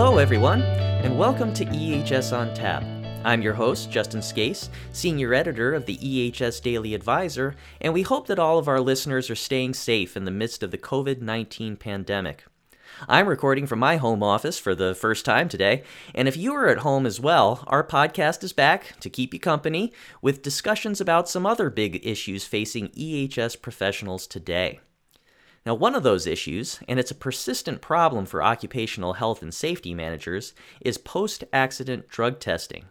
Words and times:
Hello, 0.00 0.18
everyone, 0.18 0.62
and 0.62 1.18
welcome 1.18 1.52
to 1.52 1.64
EHS 1.64 2.32
on 2.32 2.54
Tap. 2.54 2.84
I'm 3.24 3.42
your 3.42 3.54
host, 3.54 3.90
Justin 3.90 4.22
Scace, 4.22 4.70
Senior 4.92 5.34
Editor 5.34 5.74
of 5.74 5.86
the 5.86 5.96
EHS 5.96 6.62
Daily 6.62 6.94
Advisor, 6.94 7.56
and 7.80 7.92
we 7.92 8.02
hope 8.02 8.28
that 8.28 8.38
all 8.38 8.58
of 8.58 8.68
our 8.68 8.80
listeners 8.80 9.28
are 9.28 9.34
staying 9.34 9.74
safe 9.74 10.16
in 10.16 10.24
the 10.24 10.30
midst 10.30 10.62
of 10.62 10.70
the 10.70 10.78
COVID 10.78 11.20
19 11.20 11.76
pandemic. 11.76 12.44
I'm 13.08 13.26
recording 13.26 13.66
from 13.66 13.80
my 13.80 13.96
home 13.96 14.22
office 14.22 14.56
for 14.56 14.76
the 14.76 14.94
first 14.94 15.24
time 15.24 15.48
today, 15.48 15.82
and 16.14 16.28
if 16.28 16.36
you 16.36 16.54
are 16.54 16.68
at 16.68 16.78
home 16.78 17.04
as 17.04 17.18
well, 17.18 17.64
our 17.66 17.82
podcast 17.82 18.44
is 18.44 18.52
back 18.52 19.00
to 19.00 19.10
keep 19.10 19.34
you 19.34 19.40
company 19.40 19.92
with 20.22 20.42
discussions 20.42 21.00
about 21.00 21.28
some 21.28 21.44
other 21.44 21.70
big 21.70 22.06
issues 22.06 22.44
facing 22.44 22.90
EHS 22.90 23.60
professionals 23.60 24.28
today. 24.28 24.78
Now, 25.68 25.74
one 25.74 25.94
of 25.94 26.02
those 26.02 26.26
issues, 26.26 26.80
and 26.88 26.98
it's 26.98 27.10
a 27.10 27.14
persistent 27.14 27.82
problem 27.82 28.24
for 28.24 28.42
occupational 28.42 29.12
health 29.12 29.42
and 29.42 29.52
safety 29.52 29.92
managers, 29.92 30.54
is 30.80 30.96
post 30.96 31.44
accident 31.52 32.08
drug 32.08 32.40
testing. 32.40 32.86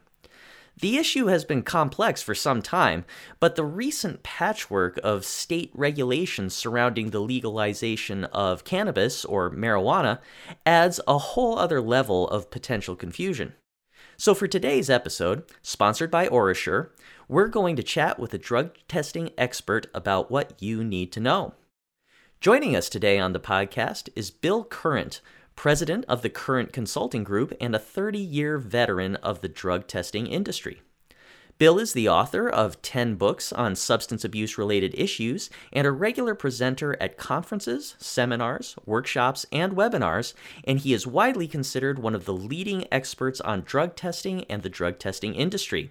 The 0.79 0.97
issue 0.97 1.25
has 1.25 1.43
been 1.43 1.63
complex 1.63 2.21
for 2.21 2.35
some 2.35 2.61
time, 2.61 3.03
but 3.39 3.55
the 3.55 3.65
recent 3.65 4.21
patchwork 4.21 4.99
of 5.03 5.25
state 5.25 5.71
regulations 5.73 6.53
surrounding 6.53 7.09
the 7.09 7.19
legalization 7.19 8.25
of 8.25 8.63
cannabis 8.63 9.25
or 9.25 9.49
marijuana 9.49 10.19
adds 10.63 10.99
a 11.07 11.17
whole 11.17 11.57
other 11.57 11.81
level 11.81 12.27
of 12.27 12.51
potential 12.51 12.95
confusion. 12.95 13.55
So, 14.17 14.35
for 14.35 14.45
today's 14.45 14.91
episode, 14.91 15.45
sponsored 15.63 16.11
by 16.11 16.27
OraSure, 16.27 16.91
we're 17.27 17.47
going 17.47 17.75
to 17.75 17.81
chat 17.81 18.19
with 18.19 18.35
a 18.35 18.37
drug 18.37 18.77
testing 18.87 19.31
expert 19.35 19.87
about 19.95 20.29
what 20.29 20.61
you 20.61 20.83
need 20.83 21.11
to 21.13 21.19
know. 21.19 21.55
Joining 22.39 22.75
us 22.75 22.87
today 22.87 23.17
on 23.17 23.33
the 23.33 23.39
podcast 23.39 24.09
is 24.15 24.29
Bill 24.29 24.63
Current, 24.63 25.21
president 25.55 26.05
of 26.07 26.21
the 26.21 26.29
Current 26.29 26.71
Consulting 26.71 27.23
Group 27.23 27.51
and 27.59 27.75
a 27.75 27.79
30 27.79 28.19
year 28.19 28.59
veteran 28.59 29.15
of 29.17 29.41
the 29.41 29.49
drug 29.49 29.87
testing 29.87 30.27
industry. 30.27 30.83
Bill 31.57 31.79
is 31.79 31.93
the 31.93 32.07
author 32.07 32.47
of 32.47 32.79
10 32.83 33.15
books 33.15 33.51
on 33.51 33.75
substance 33.75 34.23
abuse 34.23 34.55
related 34.55 34.93
issues 34.93 35.49
and 35.73 35.87
a 35.87 35.91
regular 35.91 36.35
presenter 36.35 36.95
at 37.01 37.17
conferences, 37.17 37.95
seminars, 37.97 38.75
workshops, 38.85 39.47
and 39.51 39.73
webinars, 39.73 40.35
and 40.63 40.77
he 40.77 40.93
is 40.93 41.07
widely 41.07 41.47
considered 41.47 41.97
one 41.97 42.13
of 42.13 42.25
the 42.25 42.33
leading 42.33 42.85
experts 42.93 43.41
on 43.41 43.61
drug 43.61 43.95
testing 43.95 44.43
and 44.43 44.61
the 44.61 44.69
drug 44.69 44.99
testing 44.99 45.33
industry. 45.33 45.89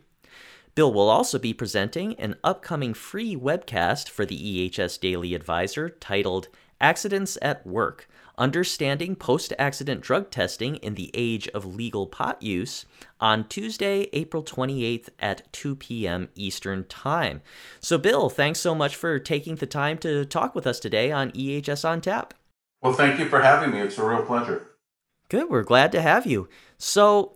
Bill 0.76 0.92
will 0.92 1.08
also 1.08 1.38
be 1.38 1.54
presenting 1.54 2.12
an 2.20 2.36
upcoming 2.44 2.92
free 2.92 3.34
webcast 3.34 4.10
for 4.10 4.26
the 4.26 4.68
EHS 4.68 5.00
Daily 5.00 5.34
Advisor 5.34 5.88
titled 5.88 6.48
Accidents 6.82 7.38
at 7.40 7.66
Work 7.66 8.06
Understanding 8.36 9.16
Post 9.16 9.54
Accident 9.58 10.02
Drug 10.02 10.30
Testing 10.30 10.76
in 10.76 10.94
the 10.94 11.10
Age 11.14 11.48
of 11.48 11.64
Legal 11.64 12.06
Pot 12.06 12.42
Use 12.42 12.84
on 13.18 13.48
Tuesday, 13.48 14.10
April 14.12 14.42
28th 14.42 15.08
at 15.18 15.50
2 15.54 15.76
p.m. 15.76 16.28
Eastern 16.34 16.84
Time. 16.84 17.40
So, 17.80 17.96
Bill, 17.96 18.28
thanks 18.28 18.60
so 18.60 18.74
much 18.74 18.94
for 18.96 19.18
taking 19.18 19.54
the 19.54 19.64
time 19.64 19.96
to 19.98 20.26
talk 20.26 20.54
with 20.54 20.66
us 20.66 20.78
today 20.78 21.10
on 21.10 21.30
EHS 21.30 21.88
on 21.88 22.02
Tap. 22.02 22.34
Well, 22.82 22.92
thank 22.92 23.18
you 23.18 23.30
for 23.30 23.40
having 23.40 23.70
me. 23.70 23.80
It's 23.80 23.96
a 23.96 24.04
real 24.04 24.22
pleasure. 24.22 24.68
Good. 25.30 25.48
We're 25.48 25.62
glad 25.62 25.90
to 25.92 26.02
have 26.02 26.26
you. 26.26 26.50
So, 26.76 27.35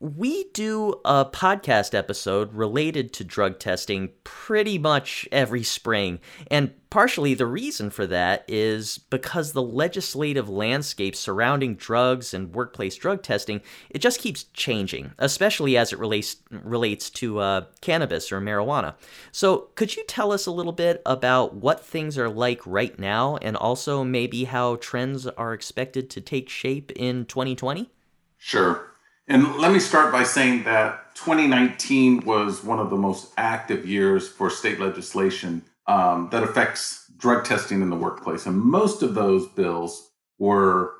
we 0.00 0.44
do 0.54 0.94
a 1.04 1.26
podcast 1.26 1.94
episode 1.94 2.54
related 2.54 3.12
to 3.12 3.22
drug 3.22 3.58
testing 3.58 4.08
pretty 4.24 4.78
much 4.78 5.28
every 5.30 5.62
spring. 5.62 6.18
And 6.50 6.72
partially 6.88 7.34
the 7.34 7.46
reason 7.46 7.90
for 7.90 8.06
that 8.06 8.42
is 8.48 8.96
because 8.96 9.52
the 9.52 9.62
legislative 9.62 10.48
landscape 10.48 11.14
surrounding 11.14 11.74
drugs 11.76 12.32
and 12.32 12.54
workplace 12.54 12.96
drug 12.96 13.22
testing, 13.22 13.60
it 13.90 13.98
just 13.98 14.20
keeps 14.20 14.44
changing, 14.54 15.12
especially 15.18 15.76
as 15.76 15.92
it 15.92 15.98
relates 15.98 16.36
relates 16.50 17.10
to 17.10 17.38
uh, 17.38 17.64
cannabis 17.82 18.32
or 18.32 18.40
marijuana. 18.40 18.94
So, 19.32 19.68
could 19.74 19.94
you 19.96 20.04
tell 20.04 20.32
us 20.32 20.46
a 20.46 20.50
little 20.50 20.72
bit 20.72 21.02
about 21.04 21.56
what 21.56 21.84
things 21.84 22.16
are 22.16 22.30
like 22.30 22.66
right 22.66 22.98
now 22.98 23.36
and 23.36 23.54
also 23.54 24.02
maybe 24.02 24.44
how 24.44 24.76
trends 24.76 25.26
are 25.26 25.52
expected 25.52 26.08
to 26.08 26.22
take 26.22 26.48
shape 26.48 26.90
in 26.92 27.26
2020? 27.26 27.90
Sure. 28.38 28.89
And 29.30 29.58
let 29.58 29.72
me 29.72 29.78
start 29.78 30.10
by 30.10 30.24
saying 30.24 30.64
that 30.64 31.14
2019 31.14 32.24
was 32.26 32.64
one 32.64 32.80
of 32.80 32.90
the 32.90 32.96
most 32.96 33.32
active 33.36 33.86
years 33.86 34.28
for 34.28 34.50
state 34.50 34.80
legislation 34.80 35.62
um, 35.86 36.28
that 36.32 36.42
affects 36.42 37.08
drug 37.16 37.44
testing 37.44 37.80
in 37.80 37.90
the 37.90 37.96
workplace. 37.96 38.46
And 38.46 38.58
most 38.58 39.04
of 39.04 39.14
those 39.14 39.46
bills 39.46 40.10
were 40.40 40.94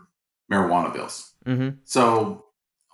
marijuana 0.51 0.93
bills. 0.95 1.33
Mm-hmm. 1.45 1.79
So 1.83 2.45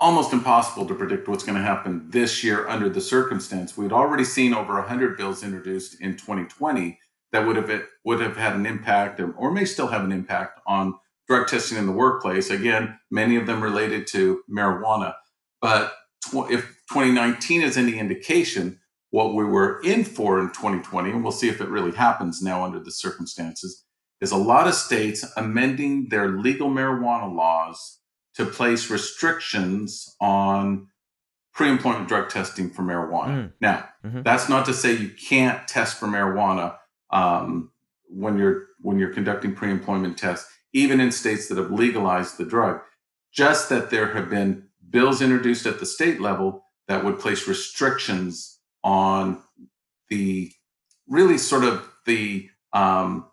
almost 0.01 0.33
impossible 0.33 0.87
to 0.87 0.95
predict 0.95 1.29
what's 1.29 1.45
going 1.45 1.59
to 1.59 1.65
happen 1.65 2.07
this 2.09 2.43
year 2.43 2.67
under 2.67 2.89
the 2.89 3.03
circumstance. 3.03 3.77
We'd 3.77 3.93
already 3.93 4.25
seen 4.25 4.55
over 4.55 4.73
100 4.77 5.19
bills 5.19 5.45
introduced 5.45 6.01
in 6.01 6.13
2020 6.13 6.99
that 7.33 7.47
would 7.47 7.57
have 7.57 7.83
would 8.05 8.21
have 8.21 8.39
had 8.39 8.55
an 8.55 8.65
impact 8.65 9.21
or, 9.21 9.33
or 9.33 9.51
may 9.51 9.67
still 9.67 9.89
have 9.89 10.03
an 10.03 10.13
impact 10.13 10.61
on 10.67 10.95
drug 11.29 11.47
testing 11.47 11.77
in 11.77 11.85
the 11.85 11.93
workplace. 11.93 12.49
Again, 12.49 12.99
many 13.11 13.37
of 13.37 13.47
them 13.47 13.63
related 13.63 14.07
to 14.09 14.43
marijuana. 14.51 15.15
But 15.67 15.95
tw- 16.25 16.49
if 16.49 16.63
2019 16.93 17.61
is 17.61 17.77
any 17.77 17.99
indication, 17.99 18.79
what 19.11 19.35
we 19.35 19.43
were 19.43 19.81
in 19.83 20.05
for 20.05 20.39
in 20.39 20.51
2020, 20.51 21.11
and 21.11 21.25
we'll 21.25 21.33
see 21.33 21.49
if 21.49 21.61
it 21.61 21.69
really 21.69 21.91
happens 21.91 22.41
now 22.41 22.63
under 22.63 22.79
the 22.79 22.93
circumstances, 22.93 23.85
is 24.21 24.31
a 24.31 24.37
lot 24.37 24.69
of 24.69 24.75
states 24.75 25.25
amending 25.37 26.07
their 26.09 26.29
legal 26.29 26.71
marijuana 26.71 27.35
laws 27.35 27.99
to 28.37 28.47
place 28.47 28.91
restrictions 28.91 30.15
on 30.21 30.87
pre-employment 31.53 32.07
drug 32.07 32.29
testing 32.29 32.71
for 32.71 32.83
marijuana. 32.83 33.27
Mm. 33.27 33.53
Now, 33.61 33.89
mm-hmm. 34.05 34.23
that's 34.23 34.49
not 34.49 34.67
to 34.67 34.73
say 34.73 34.93
you 34.93 35.11
can't 35.11 35.67
test 35.67 35.99
for 35.99 36.07
marijuana 36.07 36.77
um, 37.11 37.73
when 38.09 38.39
you're 38.39 38.69
when 38.83 39.01
you're 39.01 39.13
conducting 39.13 39.53
pre-employment 39.53 40.17
tests, 40.17 40.49
even 40.73 41.01
in 41.01 41.11
states 41.11 41.49
that 41.49 41.59
have 41.59 41.73
legalized 41.73 42.39
the 42.39 42.45
drug. 42.45 42.83
Just 43.33 43.69
that 43.71 43.91
there 43.91 44.15
have 44.15 44.31
been 44.31 44.66
bills 44.91 45.23
introduced 45.23 45.67
at 45.67 45.81
the 45.81 45.87
state 45.87 46.21
level 46.21 46.65
that 46.89 47.05
would 47.05 47.19
place 47.19 47.49
restrictions 47.49 48.59
on 48.85 49.43
the 50.09 50.53
really 51.09 51.39
sort 51.39 51.65
of 51.65 51.89
the 52.07 52.49
um, 52.73 53.27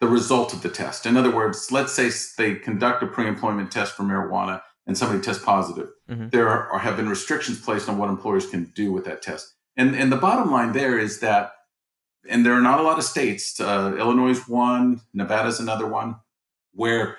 the 0.00 0.06
result 0.06 0.52
of 0.52 0.62
the 0.62 0.68
test. 0.68 1.06
In 1.06 1.16
other 1.16 1.34
words, 1.34 1.70
let's 1.72 1.92
say 1.92 2.10
they 2.36 2.56
conduct 2.56 3.02
a 3.02 3.06
pre-employment 3.06 3.70
test 3.70 3.94
for 3.94 4.02
marijuana 4.02 4.60
and 4.86 4.96
somebody 4.98 5.20
tests 5.22 5.42
positive. 5.42 5.88
Mm-hmm. 6.10 6.28
There 6.28 6.48
are, 6.48 6.78
have 6.78 6.96
been 6.96 7.08
restrictions 7.08 7.60
placed 7.60 7.88
on 7.88 7.96
what 7.96 8.10
employers 8.10 8.46
can 8.46 8.64
do 8.74 8.92
with 8.92 9.04
that 9.06 9.22
test. 9.22 9.54
And 9.76 9.94
and 9.94 10.12
the 10.12 10.16
bottom 10.16 10.52
line 10.52 10.72
there 10.72 10.98
is 10.98 11.20
that, 11.20 11.52
and 12.28 12.44
there 12.44 12.52
are 12.52 12.60
not 12.60 12.80
a 12.80 12.82
lot 12.82 12.98
of 12.98 13.04
states. 13.04 13.58
Uh, 13.58 13.96
Illinois 13.98 14.30
is 14.30 14.48
one, 14.48 15.00
Nevada's 15.12 15.60
another 15.60 15.86
one, 15.86 16.16
where 16.72 17.16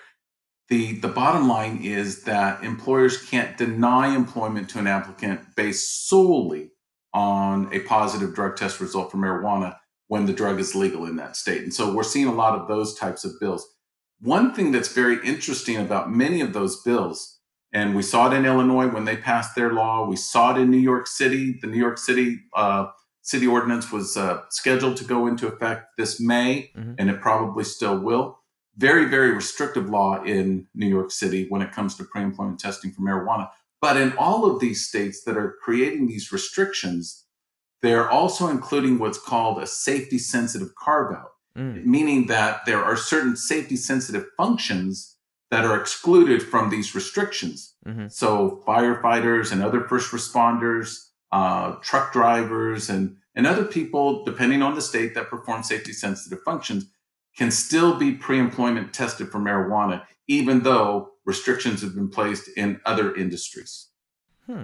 the, 0.67 0.93
the 0.99 1.07
bottom 1.07 1.47
line 1.47 1.79
is 1.83 2.23
that 2.23 2.63
employers 2.63 3.21
can't 3.21 3.57
deny 3.57 4.15
employment 4.15 4.69
to 4.69 4.79
an 4.79 4.87
applicant 4.87 5.55
based 5.55 6.07
solely 6.07 6.71
on 7.13 7.69
a 7.71 7.79
positive 7.81 8.33
drug 8.33 8.55
test 8.55 8.79
result 8.79 9.11
for 9.11 9.17
marijuana 9.17 9.77
when 10.07 10.25
the 10.25 10.33
drug 10.33 10.59
is 10.59 10.75
legal 10.75 11.05
in 11.05 11.15
that 11.17 11.35
state. 11.35 11.61
And 11.61 11.73
so 11.73 11.93
we're 11.93 12.03
seeing 12.03 12.27
a 12.27 12.33
lot 12.33 12.59
of 12.59 12.67
those 12.67 12.95
types 12.95 13.23
of 13.23 13.39
bills. 13.39 13.67
One 14.19 14.53
thing 14.53 14.71
that's 14.71 14.93
very 14.93 15.17
interesting 15.25 15.77
about 15.77 16.11
many 16.11 16.41
of 16.41 16.53
those 16.53 16.81
bills, 16.81 17.39
and 17.71 17.95
we 17.95 18.01
saw 18.01 18.31
it 18.31 18.35
in 18.35 18.45
Illinois 18.45 18.87
when 18.87 19.05
they 19.05 19.17
passed 19.17 19.55
their 19.55 19.73
law, 19.73 20.07
we 20.07 20.15
saw 20.15 20.55
it 20.55 20.61
in 20.61 20.71
New 20.71 20.77
York 20.77 21.07
City. 21.07 21.57
The 21.61 21.67
New 21.67 21.77
York 21.77 21.97
City 21.97 22.39
uh, 22.55 22.87
city 23.21 23.47
ordinance 23.47 23.91
was 23.91 24.17
uh, 24.17 24.41
scheduled 24.49 24.97
to 24.97 25.03
go 25.03 25.27
into 25.27 25.47
effect 25.47 25.97
this 25.97 26.19
May, 26.19 26.71
mm-hmm. 26.75 26.93
and 26.97 27.09
it 27.09 27.21
probably 27.21 27.63
still 27.63 27.99
will 27.99 28.39
very, 28.77 29.05
very 29.05 29.31
restrictive 29.31 29.89
law 29.89 30.23
in 30.23 30.67
New 30.75 30.87
York 30.87 31.11
City 31.11 31.47
when 31.49 31.61
it 31.61 31.71
comes 31.71 31.95
to 31.95 32.03
pre 32.03 32.21
employment 32.21 32.59
testing 32.59 32.91
for 32.91 33.01
marijuana. 33.01 33.49
But 33.81 33.97
in 33.97 34.13
all 34.17 34.45
of 34.45 34.59
these 34.59 34.87
states 34.87 35.23
that 35.23 35.37
are 35.37 35.57
creating 35.61 36.07
these 36.07 36.31
restrictions, 36.31 37.25
they're 37.81 38.09
also 38.09 38.47
including 38.47 38.97
what's 38.99 39.19
called 39.19 39.61
a 39.61 39.67
safety 39.67 40.17
sensitive 40.17 40.73
carve 40.75 41.15
out, 41.15 41.31
mm. 41.57 41.85
meaning 41.85 42.27
that 42.27 42.65
there 42.65 42.83
are 42.83 42.97
certain 42.97 43.35
safety 43.35 43.75
sensitive 43.75 44.25
functions 44.37 45.17
that 45.51 45.65
are 45.65 45.79
excluded 45.79 46.41
from 46.41 46.69
these 46.69 46.95
restrictions. 46.95 47.75
Mm-hmm. 47.85 48.07
So, 48.07 48.63
firefighters 48.67 49.51
and 49.51 49.61
other 49.61 49.81
first 49.81 50.11
responders, 50.11 51.09
uh, 51.31 51.73
truck 51.81 52.11
drivers, 52.11 52.89
and, 52.89 53.17
and 53.35 53.45
other 53.45 53.63
people, 53.63 54.23
depending 54.23 54.63
on 54.63 54.73
the 54.73 54.81
state, 54.81 55.13
that 55.13 55.29
perform 55.29 55.61
safety 55.61 55.93
sensitive 55.93 56.39
functions 56.43 56.87
can 57.37 57.51
still 57.51 57.97
be 57.97 58.13
pre 58.13 58.39
employment 58.39 58.93
tested 58.93 59.29
for 59.29 59.39
marijuana, 59.39 60.03
even 60.27 60.61
though 60.61 61.11
restrictions 61.25 61.81
have 61.81 61.95
been 61.95 62.09
placed 62.09 62.49
in 62.55 62.79
other 62.85 63.15
industries. 63.15 63.89
Hmm. 64.45 64.63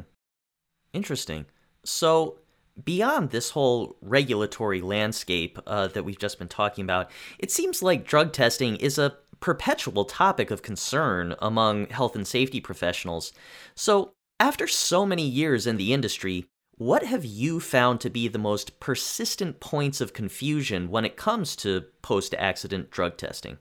Interesting. 0.94 1.46
So, 1.84 2.38
beyond 2.84 3.32
this 3.32 3.52
whole 3.52 3.98
regulatory 4.02 4.82
landscape 4.82 5.60
uh, 5.68 5.88
that 5.88 6.04
we've 6.04 6.20
just 6.20 6.40
been 6.40 6.48
talking 6.48 6.84
about, 6.84 7.10
it 7.40 7.52
seems 7.52 7.82
like 7.82 8.06
drug 8.06 8.34
testing 8.34 8.76
is 8.78 8.98
a 8.98 9.18
perpetual 9.40 10.06
topic 10.06 10.52
of 10.52 10.62
concern 10.62 11.36
among 11.40 11.88
health 11.88 12.16
and 12.16 12.28
safety 12.28 12.62
professionals. 12.62 13.34
So, 13.76 14.14
after 14.40 14.68
so 14.68 15.06
many 15.06 15.28
years 15.28 15.68
in 15.68 15.78
the 15.78 15.94
industry, 15.94 16.48
what 16.81 17.04
have 17.04 17.24
you 17.24 17.60
found 17.60 18.01
to 18.01 18.10
be 18.10 18.28
the 18.28 18.39
most 18.39 18.80
persistent 18.80 19.60
points 19.60 20.01
of 20.01 20.13
confusion 20.13 20.89
when 20.89 21.06
it 21.06 21.16
comes 21.16 21.56
to 21.56 21.86
post 22.01 22.33
accident 22.39 22.89
drug 22.89 23.18
testing? 23.18 23.60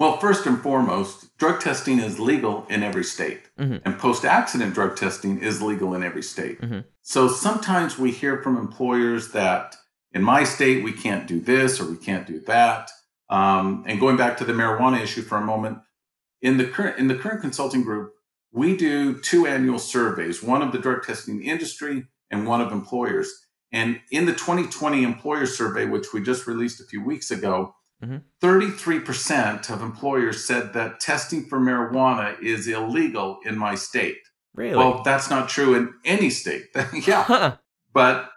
Well, 0.00 0.18
first 0.18 0.46
and 0.46 0.60
foremost, 0.60 1.38
drug 1.38 1.60
testing 1.60 2.00
is 2.00 2.18
legal 2.18 2.66
in 2.68 2.82
every 2.82 3.04
state, 3.04 3.42
mm-hmm. 3.56 3.76
and 3.84 3.96
post 4.00 4.24
accident 4.24 4.74
drug 4.74 4.96
testing 4.96 5.38
is 5.38 5.62
legal 5.62 5.94
in 5.94 6.02
every 6.02 6.24
state. 6.24 6.60
Mm-hmm. 6.60 6.80
So 7.02 7.28
sometimes 7.28 8.00
we 8.00 8.10
hear 8.10 8.42
from 8.42 8.56
employers 8.56 9.30
that 9.30 9.76
in 10.10 10.24
my 10.24 10.42
state 10.42 10.82
we 10.82 10.92
can't 10.92 11.28
do 11.28 11.38
this 11.38 11.80
or 11.80 11.88
we 11.88 11.96
can't 11.96 12.26
do 12.26 12.40
that. 12.48 12.90
Um, 13.30 13.84
and 13.86 14.00
going 14.00 14.16
back 14.16 14.38
to 14.38 14.44
the 14.44 14.52
marijuana 14.52 15.00
issue 15.00 15.22
for 15.22 15.38
a 15.38 15.40
moment, 15.40 15.78
in 16.42 16.56
the 16.56 16.66
current 16.66 16.98
in 16.98 17.06
the 17.06 17.14
Current 17.14 17.42
Consulting 17.42 17.84
Group, 17.84 18.14
we 18.50 18.76
do 18.76 19.20
two 19.20 19.46
annual 19.46 19.78
surveys: 19.78 20.42
one 20.42 20.62
of 20.62 20.72
the 20.72 20.78
drug 20.78 21.04
testing 21.04 21.44
industry 21.44 22.08
and 22.30 22.46
one 22.46 22.60
of 22.60 22.72
employers. 22.72 23.32
And 23.72 24.00
in 24.10 24.26
the 24.26 24.32
2020 24.32 25.02
employer 25.02 25.46
survey, 25.46 25.86
which 25.86 26.12
we 26.12 26.22
just 26.22 26.46
released 26.46 26.80
a 26.80 26.84
few 26.84 27.04
weeks 27.04 27.30
ago, 27.30 27.74
mm-hmm. 28.02 28.18
33% 28.42 29.70
of 29.70 29.82
employers 29.82 30.46
said 30.46 30.72
that 30.72 31.00
testing 31.00 31.44
for 31.44 31.58
marijuana 31.58 32.40
is 32.40 32.68
illegal 32.68 33.38
in 33.44 33.58
my 33.58 33.74
state. 33.74 34.18
Really? 34.54 34.76
Well, 34.76 35.02
that's 35.02 35.28
not 35.28 35.48
true 35.48 35.74
in 35.74 35.92
any 36.04 36.30
state. 36.30 36.64
yeah. 37.06 37.24
Huh. 37.24 37.56
But 37.92 38.30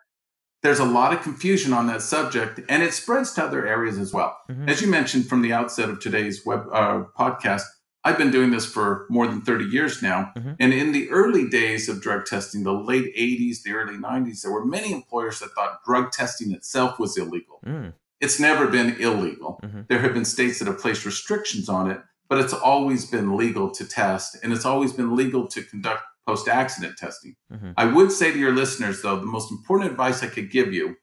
there's 0.62 0.80
a 0.80 0.86
lot 0.86 1.14
of 1.14 1.22
confusion 1.22 1.72
on 1.72 1.88
that 1.88 2.02
subject, 2.02 2.60
and 2.68 2.84
it 2.84 2.94
spreads 2.94 3.34
to 3.34 3.44
other 3.44 3.66
areas 3.66 3.98
as 3.98 4.14
well. 4.14 4.38
Mm-hmm. 4.50 4.68
As 4.68 4.82
you 4.82 4.88
mentioned 4.88 5.28
from 5.28 5.42
the 5.42 5.54
outset 5.54 5.90
of 5.90 6.00
today's 6.00 6.46
web 6.46 6.66
uh, 6.74 7.04
podcast, 7.18 7.64
I've 8.04 8.18
been 8.18 8.32
doing 8.32 8.52
this 8.52 8.66
for 8.66 9.06
more 9.10 9.28
than 9.28 9.42
30 9.42 9.66
years 9.66 10.02
now. 10.02 10.32
Mm-hmm. 10.38 10.54
And 10.60 10.74
in 10.74 10.92
the 10.94 11.10
early 11.10 11.50
days 11.50 11.90
of 11.90 12.02
drug 12.02 12.26
testing, 12.26 12.64
the 12.64 12.72
late 12.74 13.16
80s, 13.16 13.64
the 13.64 13.74
early 13.74 13.98
90s, 13.98 14.42
there 14.42 14.52
were 14.52 14.66
many 14.66 14.94
employers 14.94 15.40
that 15.40 15.52
thought 15.52 15.84
drug 15.84 16.12
testing 16.12 16.54
itself 16.54 16.98
was 16.98 17.18
illegal. 17.18 17.60
Mm. 17.66 17.94
It's 18.22 18.40
never 18.40 18.68
been 18.68 18.96
illegal. 19.00 19.60
Mm-hmm. 19.64 19.82
There 19.90 20.00
have 20.00 20.14
been 20.14 20.26
states 20.26 20.60
that 20.60 20.68
have 20.68 20.80
placed 20.80 21.06
restrictions 21.06 21.68
on 21.68 21.92
it, 21.92 22.02
but 22.30 22.40
it's 22.40 22.54
always 22.54 23.10
been 23.10 23.36
legal 23.36 23.70
to 23.72 23.86
test 23.86 24.38
and 24.44 24.54
it's 24.54 24.66
always 24.66 24.94
been 24.94 25.16
legal 25.16 25.48
to 25.48 25.64
conduct 25.64 26.04
post 26.26 26.48
accident 26.48 26.98
testing. 26.98 27.36
Mm-hmm. 27.52 27.72
I 27.76 27.86
would 27.86 28.12
say 28.12 28.32
to 28.32 28.38
your 28.38 28.54
listeners, 28.54 29.02
though, 29.02 29.20
the 29.20 29.26
most 29.26 29.52
important 29.52 29.92
advice 29.92 30.24
I 30.24 30.28
could 30.28 30.52
give 30.52 30.74
you 30.74 30.96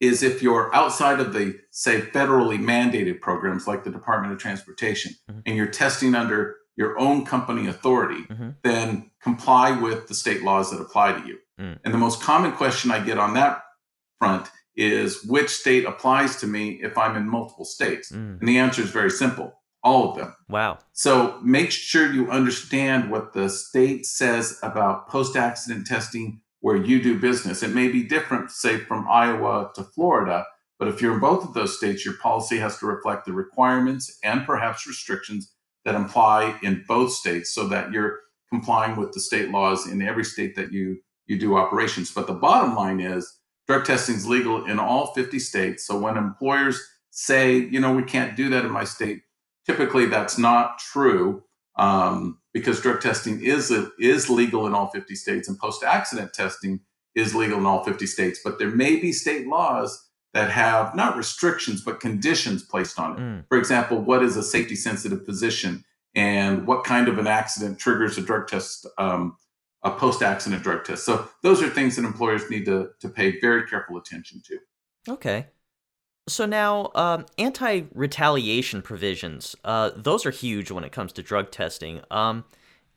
is 0.00 0.22
if 0.22 0.42
you're 0.42 0.74
outside 0.74 1.20
of 1.20 1.32
the 1.32 1.58
say 1.70 2.00
federally 2.00 2.58
mandated 2.58 3.20
programs 3.20 3.66
like 3.66 3.84
the 3.84 3.90
Department 3.90 4.32
of 4.32 4.38
Transportation 4.38 5.12
mm-hmm. 5.30 5.40
and 5.46 5.56
you're 5.56 5.66
testing 5.66 6.14
under 6.14 6.56
your 6.76 6.98
own 6.98 7.24
company 7.24 7.66
authority, 7.66 8.22
mm-hmm. 8.22 8.50
then 8.62 9.10
comply 9.20 9.72
with 9.72 10.06
the 10.06 10.14
state 10.14 10.42
laws 10.42 10.70
that 10.70 10.80
apply 10.80 11.12
to 11.12 11.26
you. 11.26 11.38
Mm. 11.60 11.78
And 11.84 11.92
the 11.92 11.98
most 11.98 12.22
common 12.22 12.52
question 12.52 12.92
I 12.92 13.04
get 13.04 13.18
on 13.18 13.34
that 13.34 13.62
front 14.20 14.48
is 14.76 15.24
which 15.24 15.48
state 15.48 15.84
applies 15.84 16.36
to 16.36 16.46
me 16.46 16.78
if 16.80 16.96
I'm 16.96 17.16
in 17.16 17.28
multiple 17.28 17.64
states? 17.64 18.12
Mm. 18.12 18.38
And 18.38 18.48
the 18.48 18.58
answer 18.58 18.80
is 18.80 18.90
very 18.90 19.10
simple 19.10 19.58
all 19.82 20.10
of 20.10 20.16
them. 20.16 20.34
Wow. 20.48 20.78
So 20.92 21.38
make 21.42 21.70
sure 21.70 22.12
you 22.12 22.30
understand 22.30 23.10
what 23.10 23.32
the 23.32 23.48
state 23.48 24.06
says 24.06 24.58
about 24.62 25.08
post 25.08 25.36
accident 25.36 25.86
testing 25.86 26.40
where 26.68 26.76
you 26.76 27.02
do 27.02 27.18
business. 27.18 27.62
It 27.62 27.74
may 27.74 27.88
be 27.88 28.02
different, 28.02 28.50
say, 28.50 28.76
from 28.76 29.08
Iowa 29.08 29.70
to 29.74 29.82
Florida, 29.82 30.44
but 30.78 30.86
if 30.88 31.00
you're 31.00 31.14
in 31.14 31.18
both 31.18 31.42
of 31.42 31.54
those 31.54 31.78
states, 31.78 32.04
your 32.04 32.18
policy 32.18 32.58
has 32.58 32.78
to 32.80 32.86
reflect 32.86 33.24
the 33.24 33.32
requirements 33.32 34.18
and 34.22 34.44
perhaps 34.44 34.86
restrictions 34.86 35.50
that 35.86 35.94
apply 35.94 36.58
in 36.62 36.84
both 36.86 37.12
states 37.12 37.54
so 37.54 37.66
that 37.68 37.90
you're 37.90 38.20
complying 38.50 38.96
with 38.96 39.12
the 39.12 39.20
state 39.20 39.48
laws 39.48 39.90
in 39.90 40.02
every 40.02 40.24
state 40.24 40.56
that 40.56 40.70
you, 40.70 40.98
you 41.26 41.38
do 41.38 41.56
operations. 41.56 42.12
But 42.12 42.26
the 42.26 42.34
bottom 42.34 42.74
line 42.74 43.00
is 43.00 43.38
drug 43.66 43.86
testing 43.86 44.16
is 44.16 44.28
legal 44.28 44.66
in 44.66 44.78
all 44.78 45.14
50 45.14 45.38
states. 45.38 45.86
So 45.86 45.98
when 45.98 46.18
employers 46.18 46.78
say, 47.12 47.56
you 47.56 47.80
know, 47.80 47.94
we 47.94 48.02
can't 48.02 48.36
do 48.36 48.50
that 48.50 48.66
in 48.66 48.70
my 48.70 48.84
state, 48.84 49.22
typically 49.64 50.04
that's 50.04 50.36
not 50.36 50.78
true. 50.80 51.44
Um, 51.78 52.38
because 52.52 52.80
drug 52.80 53.00
testing 53.00 53.40
is 53.40 53.72
is 53.98 54.28
legal 54.28 54.66
in 54.66 54.74
all 54.74 54.88
50 54.88 55.14
states 55.14 55.48
and 55.48 55.58
post 55.58 55.84
accident 55.84 56.32
testing 56.32 56.80
is 57.14 57.34
legal 57.34 57.58
in 57.58 57.66
all 57.66 57.84
50 57.84 58.04
states 58.06 58.40
but 58.42 58.58
there 58.58 58.70
may 58.70 58.96
be 58.96 59.12
state 59.12 59.46
laws 59.46 60.08
that 60.34 60.50
have 60.50 60.94
not 60.96 61.16
restrictions 61.16 61.82
but 61.84 62.00
conditions 62.00 62.64
placed 62.64 62.98
on 62.98 63.12
it. 63.12 63.18
Mm. 63.20 63.44
for 63.48 63.58
example 63.58 63.98
what 63.98 64.24
is 64.24 64.36
a 64.36 64.42
safety 64.42 64.74
sensitive 64.74 65.24
position 65.24 65.84
and 66.16 66.66
what 66.66 66.82
kind 66.82 67.06
of 67.06 67.18
an 67.18 67.28
accident 67.28 67.78
triggers 67.78 68.18
a 68.18 68.22
drug 68.22 68.48
test 68.48 68.86
um, 68.98 69.36
a 69.84 69.92
post 69.92 70.22
accident 70.22 70.64
drug 70.64 70.84
test? 70.84 71.04
So 71.04 71.28
those 71.44 71.62
are 71.62 71.68
things 71.68 71.94
that 71.94 72.04
employers 72.04 72.50
need 72.50 72.64
to, 72.64 72.90
to 72.98 73.08
pay 73.08 73.38
very 73.38 73.64
careful 73.68 73.96
attention 73.96 74.42
to. 74.46 74.58
Okay 75.12 75.46
so 76.28 76.46
now, 76.46 76.90
um, 76.94 77.26
anti-retaliation 77.38 78.82
provisions, 78.82 79.56
uh, 79.64 79.90
those 79.96 80.24
are 80.26 80.30
huge 80.30 80.70
when 80.70 80.84
it 80.84 80.92
comes 80.92 81.12
to 81.14 81.22
drug 81.22 81.50
testing. 81.50 82.02
Um, 82.10 82.44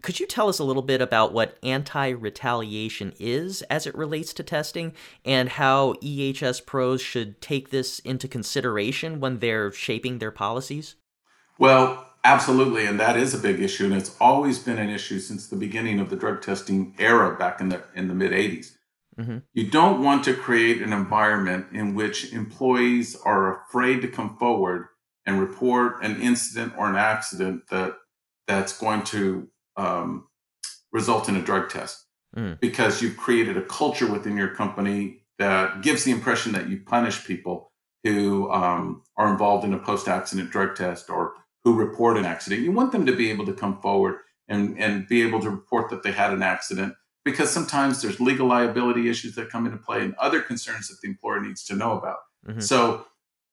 could 0.02 0.20
you 0.20 0.26
tell 0.26 0.50
us 0.50 0.60
a 0.60 0.64
little 0.64 0.82
bit 0.82 1.02
about 1.02 1.34
what 1.34 1.58
anti-retaliation 1.62 3.14
is 3.20 3.62
as 3.64 3.86
it 3.86 3.96
relates 3.96 4.34
to 4.34 4.44
testing 4.44 4.94
and 5.24 5.50
how 5.50 5.94
EHS 6.02 6.66
pros 6.66 7.02
should 7.02 7.40
take 7.40 7.70
this 7.70 8.00
into 8.00 8.28
consideration 8.28 9.20
when 9.20 9.40
they're 9.40 9.72
shaping 9.72 10.18
their 10.18 10.32
policies? 10.32 10.96
Well, 11.60 12.08
absolutely, 12.24 12.86
and 12.86 13.00
that 13.00 13.16
is 13.16 13.36
a 13.36 13.38
big 13.38 13.62
issue, 13.62 13.86
and 13.86 13.94
it's 13.94 14.16
always 14.20 14.58
been 14.58 14.80
an 14.80 14.90
issue 14.90 15.20
since 15.20 15.48
the 15.48 15.56
beginning 15.56 16.00
of 16.00 16.10
the 16.10 16.16
drug 16.16 16.42
testing 16.42 16.96
era 16.98 17.38
back 17.38 17.62
in 17.62 17.70
the 17.70 17.84
in 17.96 18.08
the 18.08 18.16
mid 18.16 18.32
80s. 18.32 18.78
Mm-hmm. 19.20 19.38
You 19.54 19.70
don't 19.70 20.04
want 20.04 20.24
to 20.26 20.34
create 20.34 20.82
an 20.82 20.94
environment 20.94 21.68
in 21.74 21.96
which 21.96 22.32
employees 22.34 23.16
are 23.26 23.62
afraid 23.62 24.02
to 24.02 24.08
come 24.08 24.38
forward 24.38 24.88
and 25.26 25.40
report 25.40 26.04
an 26.04 26.22
incident 26.22 26.74
or 26.78 26.90
an 26.90 26.96
accident 26.96 27.64
that 27.70 27.96
that's 28.48 28.78
going 28.78 29.04
to 29.04 29.48
um, 29.78 30.28
result 30.92 31.30
in 31.30 31.36
a 31.36 31.42
drug 31.42 31.70
test 31.70 32.06
mm. 32.36 32.60
because 32.60 33.02
you've 33.02 33.18
created 33.18 33.58
a 33.58 33.62
culture 33.62 34.12
within 34.12 34.36
your 34.36 34.50
company 34.56 35.24
that 35.40 35.82
gives 35.82 36.04
the 36.04 36.12
impression 36.12 36.52
that 36.54 36.70
you 36.70 36.82
punish 36.86 37.26
people 37.26 37.72
who 38.04 38.52
um, 38.52 39.04
are 39.18 39.32
involved 39.32 39.64
in 39.64 39.74
a 39.74 39.80
post-accident 39.80 40.50
drug 40.50 40.76
test 40.76 41.10
or 41.10 41.34
who 41.64 41.76
report 41.76 42.18
an 42.18 42.26
accident. 42.26 42.62
You 42.62 42.72
want 42.72 42.92
them 42.92 43.06
to 43.06 43.16
be 43.16 43.30
able 43.30 43.46
to 43.46 43.54
come 43.54 43.80
forward 43.82 44.16
and, 44.48 44.78
and 44.80 45.08
be 45.08 45.22
able 45.22 45.40
to 45.42 45.50
report 45.50 45.90
that 45.92 46.04
they 46.04 46.12
had 46.12 46.34
an 46.34 46.42
accident 46.42 46.94
because 47.24 47.52
sometimes 47.52 48.02
there's 48.02 48.20
legal 48.20 48.48
liability 48.48 49.10
issues 49.10 49.36
that 49.36 49.50
come 49.50 49.66
into 49.66 49.78
play 49.78 50.02
and 50.02 50.16
other 50.16 50.42
concerns 50.42 50.88
that 50.88 50.98
the 51.02 51.10
employer 51.10 51.40
needs 51.40 51.64
to 51.66 51.76
know 51.76 51.98
about. 51.98 52.18
Mm-hmm. 52.48 52.60
So 52.60 53.06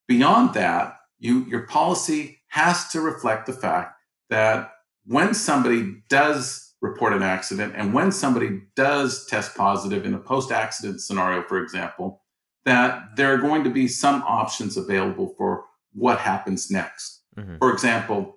beyond 0.06 0.54
that, 0.54 0.96
you 1.18 1.44
your 1.44 1.66
policy 1.66 2.40
has 2.48 2.88
to 2.90 3.00
reflect 3.00 3.46
the 3.46 3.52
fact 3.52 3.94
that 4.30 4.72
when 5.04 5.34
somebody 5.34 6.02
does 6.08 6.74
report 6.80 7.12
an 7.12 7.22
accident 7.22 7.74
and 7.76 7.92
when 7.92 8.12
somebody 8.12 8.62
does 8.76 9.26
test 9.26 9.56
positive 9.56 10.06
in 10.06 10.14
a 10.14 10.18
post-accident 10.18 11.00
scenario, 11.00 11.42
for 11.42 11.60
example, 11.62 12.22
that 12.64 13.16
there 13.16 13.32
are 13.32 13.38
going 13.38 13.64
to 13.64 13.70
be 13.70 13.88
some 13.88 14.22
options 14.22 14.76
available 14.76 15.34
for 15.36 15.64
what 15.92 16.18
happens 16.18 16.70
next. 16.70 17.22
Mm-hmm. 17.36 17.56
For 17.58 17.72
example, 17.72 18.36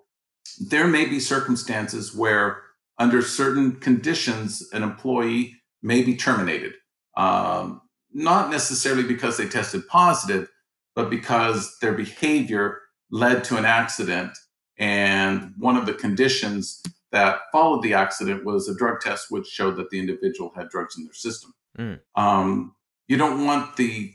there 0.60 0.88
may 0.88 1.06
be 1.06 1.20
circumstances 1.20 2.16
where 2.16 2.62
under 2.98 3.22
certain 3.22 3.78
conditions, 3.78 4.68
an 4.74 4.84
employee 4.84 5.56
may 5.82 6.04
be 6.04 6.16
terminated. 6.16 6.74
Um, 7.18 7.82
not 8.14 8.50
necessarily 8.50 9.04
because 9.04 9.38
they 9.38 9.48
tested 9.48 9.88
positive, 9.88 10.50
but 10.96 11.10
because 11.10 11.78
their 11.80 11.94
behavior 11.94 12.80
led 13.10 13.44
to 13.46 13.58
an 13.58 13.66
accident. 13.66 14.32
And 14.78 15.54
one 15.58 15.78
of 15.78 15.86
the 15.86 15.94
conditions 15.94 16.82
that 17.12 17.40
followed 17.52 17.84
the 17.84 17.94
accident 17.94 18.46
was 18.46 18.68
a 18.68 18.76
drug 18.76 19.00
test, 19.02 19.28
which 19.30 19.48
showed 19.48 19.78
that 19.78 19.90
the 19.90 20.00
individual 20.00 20.52
had 20.56 20.70
drugs 20.70 20.98
in 20.98 21.04
their 21.04 21.14
system. 21.14 21.54
Mm. 21.78 22.00
Um, 22.16 22.76
you 23.08 23.18
don't 23.18 23.46
want 23.46 23.78
the 23.78 24.14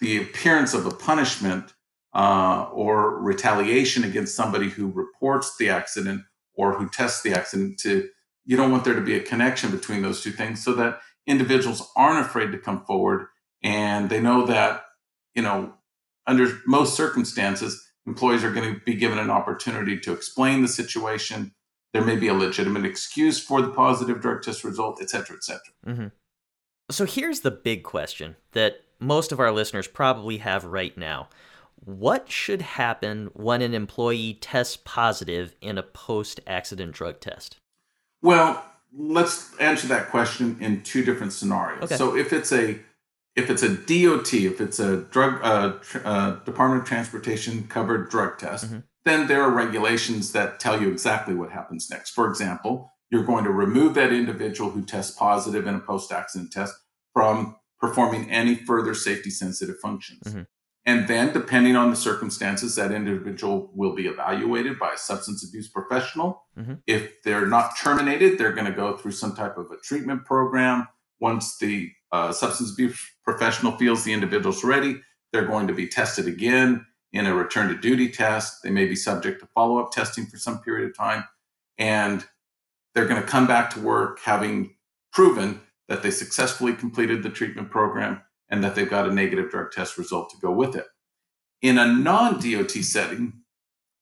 the 0.00 0.22
appearance 0.22 0.72
of 0.72 0.86
a 0.86 0.90
punishment 0.90 1.74
uh, 2.14 2.68
or 2.72 3.20
retaliation 3.20 4.02
against 4.02 4.34
somebody 4.34 4.68
who 4.70 4.90
reports 4.90 5.56
the 5.58 5.68
accident 5.68 6.22
or 6.68 6.78
who 6.78 6.88
tests 6.88 7.22
the 7.22 7.32
accident 7.32 7.78
to 7.78 8.08
you 8.44 8.56
don't 8.56 8.70
want 8.70 8.84
there 8.84 8.94
to 8.94 9.00
be 9.00 9.16
a 9.16 9.20
connection 9.20 9.70
between 9.70 10.02
those 10.02 10.22
two 10.22 10.32
things 10.32 10.62
so 10.64 10.72
that 10.74 11.00
individuals 11.26 11.90
aren't 11.96 12.26
afraid 12.26 12.50
to 12.52 12.58
come 12.58 12.84
forward 12.84 13.26
and 13.62 14.10
they 14.10 14.20
know 14.20 14.46
that 14.46 14.84
you 15.34 15.42
know 15.42 15.72
under 16.26 16.60
most 16.66 16.96
circumstances 16.96 17.86
employees 18.06 18.44
are 18.44 18.52
going 18.52 18.74
to 18.74 18.80
be 18.80 18.94
given 18.94 19.18
an 19.18 19.30
opportunity 19.30 19.98
to 19.98 20.12
explain 20.12 20.62
the 20.62 20.68
situation. 20.68 21.52
There 21.92 22.04
may 22.04 22.16
be 22.16 22.28
a 22.28 22.34
legitimate 22.34 22.84
excuse 22.84 23.38
for 23.38 23.60
the 23.60 23.68
positive 23.68 24.20
drug 24.20 24.42
test 24.42 24.64
result 24.64 25.00
et 25.02 25.10
cetera 25.10 25.36
et 25.36 25.44
cetera. 25.44 25.74
Mm-hmm. 25.86 26.06
so 26.90 27.04
here's 27.04 27.40
the 27.40 27.50
big 27.50 27.82
question 27.82 28.36
that 28.52 28.80
most 28.98 29.32
of 29.32 29.40
our 29.40 29.50
listeners 29.50 29.88
probably 29.88 30.38
have 30.38 30.64
right 30.64 30.96
now 30.96 31.28
What 31.84 32.30
should 32.30 32.62
happen 32.62 33.30
when 33.32 33.62
an 33.62 33.74
employee 33.74 34.34
tests 34.40 34.76
positive 34.84 35.54
in 35.60 35.78
a 35.78 35.82
post 35.82 36.40
accident 36.46 36.92
drug 36.92 37.20
test? 37.20 37.58
Well, 38.22 38.62
let's 38.92 39.56
answer 39.58 39.86
that 39.88 40.10
question 40.10 40.58
in 40.60 40.82
two 40.82 41.04
different 41.04 41.32
scenarios. 41.32 41.84
Okay. 41.84 41.96
So 41.96 42.16
if 42.16 42.32
it's 42.32 42.52
a 42.52 42.78
if 43.36 43.48
it's 43.48 43.62
a 43.62 43.68
DOT, 43.68 44.34
if 44.34 44.60
it's 44.60 44.80
a 44.80 45.02
drug 45.02 45.40
uh, 45.42 45.78
tr- 45.80 45.98
uh, 46.04 46.30
Department 46.44 46.82
of 46.82 46.88
Transportation 46.88 47.66
covered 47.68 48.10
drug 48.10 48.38
test, 48.38 48.70
Mhm. 48.70 48.82
then 49.04 49.28
there 49.28 49.40
are 49.42 49.50
regulations 49.50 50.32
that 50.32 50.58
tell 50.58 50.82
you 50.82 50.90
exactly 50.90 51.34
what 51.34 51.52
happens 51.52 51.88
next. 51.88 52.10
For 52.10 52.28
example, 52.28 52.92
you're 53.08 53.24
going 53.24 53.44
to 53.44 53.50
remove 53.50 53.94
that 53.94 54.12
individual 54.12 54.70
who 54.72 54.82
tests 54.84 55.16
positive 55.16 55.66
in 55.66 55.76
a 55.76 55.78
post 55.80 56.10
accident 56.12 56.52
test 56.52 56.74
from 57.14 57.56
performing 57.80 58.30
any 58.30 58.56
further 58.56 58.94
safety 58.94 59.30
sensitive 59.30 59.78
functions. 59.78 60.22
Mhm. 60.26 60.46
And 60.86 61.06
then, 61.08 61.32
depending 61.32 61.76
on 61.76 61.90
the 61.90 61.96
circumstances, 61.96 62.74
that 62.76 62.90
individual 62.90 63.70
will 63.74 63.94
be 63.94 64.06
evaluated 64.06 64.78
by 64.78 64.92
a 64.94 64.98
substance 64.98 65.46
abuse 65.46 65.68
professional. 65.68 66.46
Mhm. 66.58 66.82
If 66.86 67.22
they're 67.22 67.46
not 67.46 67.76
terminated, 67.76 68.38
they're 68.38 68.54
going 68.54 68.66
to 68.66 68.72
go 68.72 68.96
through 68.96 69.12
some 69.12 69.36
type 69.36 69.58
of 69.58 69.70
a 69.70 69.76
treatment 69.76 70.24
program. 70.24 70.88
Once 71.20 71.58
the 71.58 71.92
uh, 72.12 72.32
substance 72.32 72.72
abuse 72.72 72.98
professional 73.24 73.76
feels 73.76 74.04
the 74.04 74.12
individual's 74.12 74.64
ready, 74.64 75.00
they're 75.32 75.46
going 75.46 75.68
to 75.68 75.74
be 75.74 75.86
tested 75.86 76.26
again 76.26 76.86
in 77.12 77.26
a 77.26 77.34
return 77.34 77.68
to 77.68 77.76
duty 77.76 78.08
test. 78.08 78.62
They 78.62 78.70
may 78.70 78.86
be 78.86 78.96
subject 78.96 79.40
to 79.40 79.48
follow 79.54 79.78
up 79.78 79.92
testing 79.92 80.26
for 80.26 80.38
some 80.38 80.60
period 80.60 80.88
of 80.88 80.96
time. 80.96 81.24
And 81.78 82.26
they're 82.94 83.06
going 83.06 83.20
to 83.20 83.28
come 83.28 83.46
back 83.46 83.70
to 83.70 83.80
work 83.80 84.20
having 84.20 84.74
proven 85.12 85.60
that 85.88 86.02
they 86.02 86.10
successfully 86.10 86.72
completed 86.72 87.22
the 87.22 87.30
treatment 87.30 87.70
program 87.70 88.22
and 88.50 88.62
that 88.64 88.74
they've 88.74 88.90
got 88.90 89.08
a 89.08 89.14
negative 89.14 89.50
drug 89.50 89.70
test 89.70 89.96
result 89.96 90.30
to 90.30 90.36
go 90.40 90.50
with 90.50 90.74
it. 90.76 90.86
In 91.62 91.78
a 91.78 91.86
non 91.86 92.40
DOT 92.40 92.70
setting, 92.70 93.34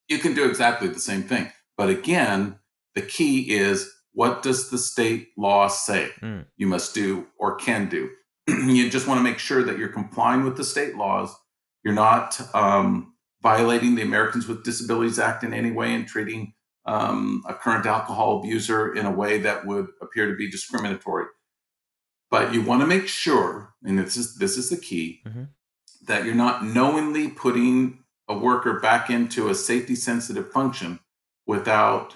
you 0.08 0.18
can 0.18 0.34
do 0.34 0.48
exactly 0.48 0.88
the 0.88 0.98
same 1.00 1.22
thing. 1.22 1.50
But 1.76 1.90
again, 1.90 2.58
the 2.94 3.02
key 3.02 3.50
is 3.54 3.92
what 4.12 4.42
does 4.42 4.70
the 4.70 4.78
state 4.78 5.28
law 5.36 5.68
say 5.68 6.10
Mm. 6.22 6.46
you 6.56 6.66
must 6.66 6.94
do 6.94 7.26
or 7.38 7.56
can 7.56 7.88
do? 7.88 8.10
you 8.48 8.90
just 8.90 9.06
want 9.06 9.18
to 9.18 9.22
make 9.22 9.38
sure 9.38 9.62
that 9.62 9.78
you're 9.78 9.88
complying 9.88 10.44
with 10.44 10.56
the 10.56 10.64
state 10.64 10.96
laws. 10.96 11.34
You're 11.84 11.94
not 11.94 12.40
um, 12.54 13.14
violating 13.42 13.94
the 13.94 14.02
Americans 14.02 14.48
with 14.48 14.64
Disabilities 14.64 15.18
Act 15.18 15.44
in 15.44 15.52
any 15.54 15.70
way 15.70 15.94
and 15.94 16.06
treating 16.06 16.54
um, 16.86 17.42
a 17.48 17.54
current 17.54 17.86
alcohol 17.86 18.38
abuser 18.40 18.94
in 18.94 19.04
a 19.06 19.12
way 19.12 19.38
that 19.38 19.66
would 19.66 19.88
appear 20.00 20.28
to 20.30 20.36
be 20.36 20.50
discriminatory. 20.50 21.26
But 22.30 22.52
you 22.52 22.62
want 22.62 22.82
to 22.82 22.86
make 22.86 23.08
sure, 23.08 23.74
and 23.84 23.98
this 23.98 24.16
is 24.16 24.36
this 24.36 24.56
is 24.56 24.70
the 24.70 24.76
key, 24.76 25.22
Mhm. 25.26 25.48
that 26.02 26.24
you're 26.24 26.34
not 26.34 26.64
knowingly 26.64 27.28
putting 27.28 28.04
a 28.28 28.36
worker 28.36 28.78
back 28.80 29.08
into 29.10 29.48
a 29.48 29.54
safety 29.54 29.94
sensitive 29.94 30.52
function 30.52 31.00
without 31.46 32.14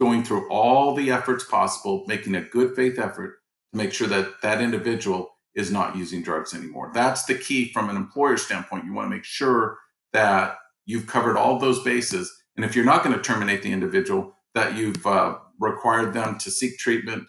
going 0.00 0.22
through 0.24 0.48
all 0.50 0.94
the 0.94 1.10
efforts 1.10 1.44
possible, 1.44 2.04
making 2.06 2.34
a 2.34 2.42
good 2.42 2.74
faith 2.76 2.98
effort 2.98 3.38
to 3.72 3.78
make 3.78 3.92
sure 3.92 4.08
that 4.08 4.42
that 4.42 4.60
individual 4.60 5.30
is 5.54 5.70
not 5.70 5.96
using 5.96 6.20
drugs 6.22 6.52
anymore. 6.52 6.90
That's 6.92 7.24
the 7.24 7.34
key 7.34 7.72
from 7.72 7.88
an 7.88 7.96
employer 7.96 8.36
standpoint. 8.36 8.84
You 8.84 8.92
want 8.92 9.06
to 9.06 9.16
make 9.16 9.24
sure 9.24 9.78
that 10.12 10.58
you've 10.84 11.06
covered 11.06 11.36
all 11.38 11.58
those 11.58 11.82
bases. 11.82 12.30
And 12.56 12.64
if 12.64 12.76
you're 12.76 12.84
not 12.84 13.02
going 13.04 13.16
to 13.16 13.22
terminate 13.22 13.62
the 13.62 13.72
individual, 13.72 14.36
that 14.54 14.74
you've 14.76 15.06
uh, 15.06 15.38
required 15.58 16.12
them 16.12 16.38
to 16.38 16.50
seek 16.50 16.78
treatment 16.78 17.24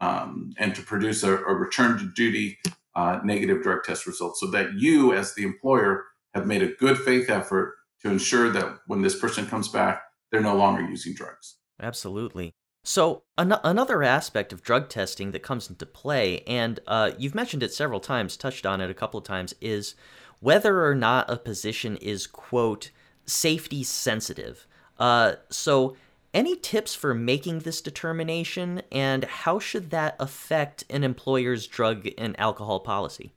um, 0.00 0.52
and 0.58 0.74
to 0.74 0.82
produce 0.82 1.22
a, 1.22 1.36
a 1.36 1.54
return 1.54 1.98
to 1.98 2.12
duty 2.14 2.58
uh, 2.94 3.20
negative 3.24 3.62
drug 3.62 3.84
test 3.84 4.06
result 4.06 4.36
so 4.36 4.50
that 4.50 4.74
you, 4.74 5.12
as 5.12 5.34
the 5.34 5.42
employer, 5.42 6.04
have 6.34 6.46
made 6.46 6.62
a 6.62 6.72
good 6.74 6.98
faith 6.98 7.30
effort 7.30 7.74
to 8.02 8.10
ensure 8.10 8.50
that 8.50 8.78
when 8.86 9.02
this 9.02 9.18
person 9.18 9.46
comes 9.46 9.68
back, 9.68 10.02
they're 10.30 10.40
no 10.40 10.56
longer 10.56 10.82
using 10.82 11.14
drugs. 11.14 11.56
Absolutely. 11.80 12.54
So, 12.84 13.24
an- 13.36 13.58
another 13.64 14.02
aspect 14.02 14.52
of 14.52 14.62
drug 14.62 14.88
testing 14.88 15.32
that 15.32 15.42
comes 15.42 15.68
into 15.68 15.86
play, 15.86 16.40
and 16.46 16.78
uh, 16.86 17.10
you've 17.18 17.34
mentioned 17.34 17.62
it 17.62 17.74
several 17.74 18.00
times, 18.00 18.36
touched 18.36 18.64
on 18.64 18.80
it 18.80 18.90
a 18.90 18.94
couple 18.94 19.18
of 19.18 19.24
times, 19.24 19.54
is 19.60 19.94
whether 20.38 20.86
or 20.86 20.94
not 20.94 21.28
a 21.28 21.36
position 21.36 21.96
is, 21.96 22.26
quote, 22.26 22.90
safety 23.24 23.82
sensitive. 23.82 24.68
Uh, 24.98 25.34
so, 25.50 25.96
any 26.36 26.54
tips 26.54 26.94
for 26.94 27.14
making 27.14 27.60
this 27.60 27.80
determination, 27.80 28.82
and 28.92 29.24
how 29.24 29.58
should 29.58 29.90
that 29.90 30.16
affect 30.20 30.84
an 30.90 31.02
employer's 31.02 31.66
drug 31.66 32.06
and 32.18 32.38
alcohol 32.38 32.80
policy? 32.80 33.32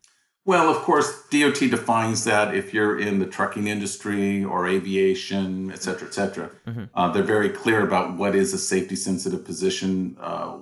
Well, 0.46 0.70
of 0.70 0.78
course, 0.78 1.28
DOT 1.30 1.60
defines 1.70 2.26
that 2.26 2.54
if 2.54 2.74
you're 2.74 3.00
in 3.00 3.20
the 3.20 3.26
trucking 3.26 3.68
industry 3.68 4.44
or 4.44 4.68
aviation, 4.68 5.72
et 5.72 5.82
cetera, 5.82 6.08
et 6.08 6.14
cetera. 6.14 6.50
Mhm. 6.68 6.90
Uh, 6.94 7.12
they're 7.12 7.24
very 7.24 7.50
clear 7.50 7.84
about 7.84 8.18
what 8.18 8.36
is 8.36 8.54
a 8.54 8.58
safety 8.58 8.98
sensitive 8.98 9.46
position, 9.46 10.18
uh, 10.20 10.58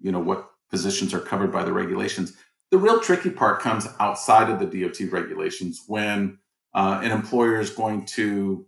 you 0.00 0.12
know, 0.12 0.20
what 0.20 0.50
positions 0.70 1.14
are 1.14 1.20
covered 1.20 1.50
by 1.50 1.64
the 1.64 1.72
regulations. 1.72 2.36
The 2.70 2.78
real 2.78 3.00
tricky 3.00 3.30
part 3.30 3.60
comes 3.60 3.88
outside 3.98 4.50
of 4.50 4.58
the 4.58 4.66
DOT 4.66 5.06
regulations 5.10 5.84
when 5.86 6.38
uh, 6.74 7.00
an 7.02 7.12
employer 7.12 7.60
is 7.60 7.70
going 7.70 8.04
to 8.04 8.66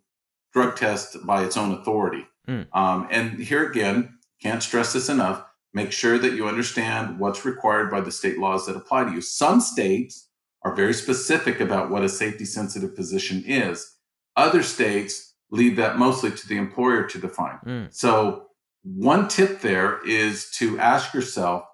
drug 0.54 0.76
test 0.76 1.18
by 1.26 1.44
its 1.44 1.56
own 1.56 1.72
authority. 1.72 2.26
Mm. 2.49 2.66
Um, 2.73 3.09
and 3.11 3.38
here 3.38 3.68
again, 3.68 4.18
can't 4.42 4.62
stress 4.62 4.92
this 4.92 5.09
enough. 5.09 5.44
Make 5.73 5.92
sure 5.92 6.18
that 6.18 6.32
you 6.32 6.49
understand 6.49 7.18
what's 7.18 7.44
required 7.44 7.90
by 7.90 8.00
the 8.00 8.11
state 8.11 8.38
laws 8.38 8.66
that 8.66 8.76
apply 8.76 9.04
to 9.04 9.12
you. 9.12 9.20
Some 9.20 9.61
states 9.61 10.28
are 10.62 10.75
very 10.75 10.94
specific 10.94 11.61
about 11.61 11.90
what 11.90 12.02
a 12.02 12.09
safety 12.09 12.44
sensitive 12.44 12.97
position 12.97 13.44
is. 13.47 13.97
Other 14.37 14.62
states 14.62 15.35
leave 15.50 15.76
that 15.76 15.99
mostly 15.99 16.30
to 16.30 16.49
the 16.49 16.56
employer 16.56 17.04
to 17.04 17.18
define. 17.18 17.59
Mm. 17.64 17.94
So, 17.94 18.47
one 18.82 19.28
tip 19.28 19.61
there 19.61 20.00
is 20.06 20.50
to 20.52 20.78
ask 20.78 21.12
yourself 21.12 21.64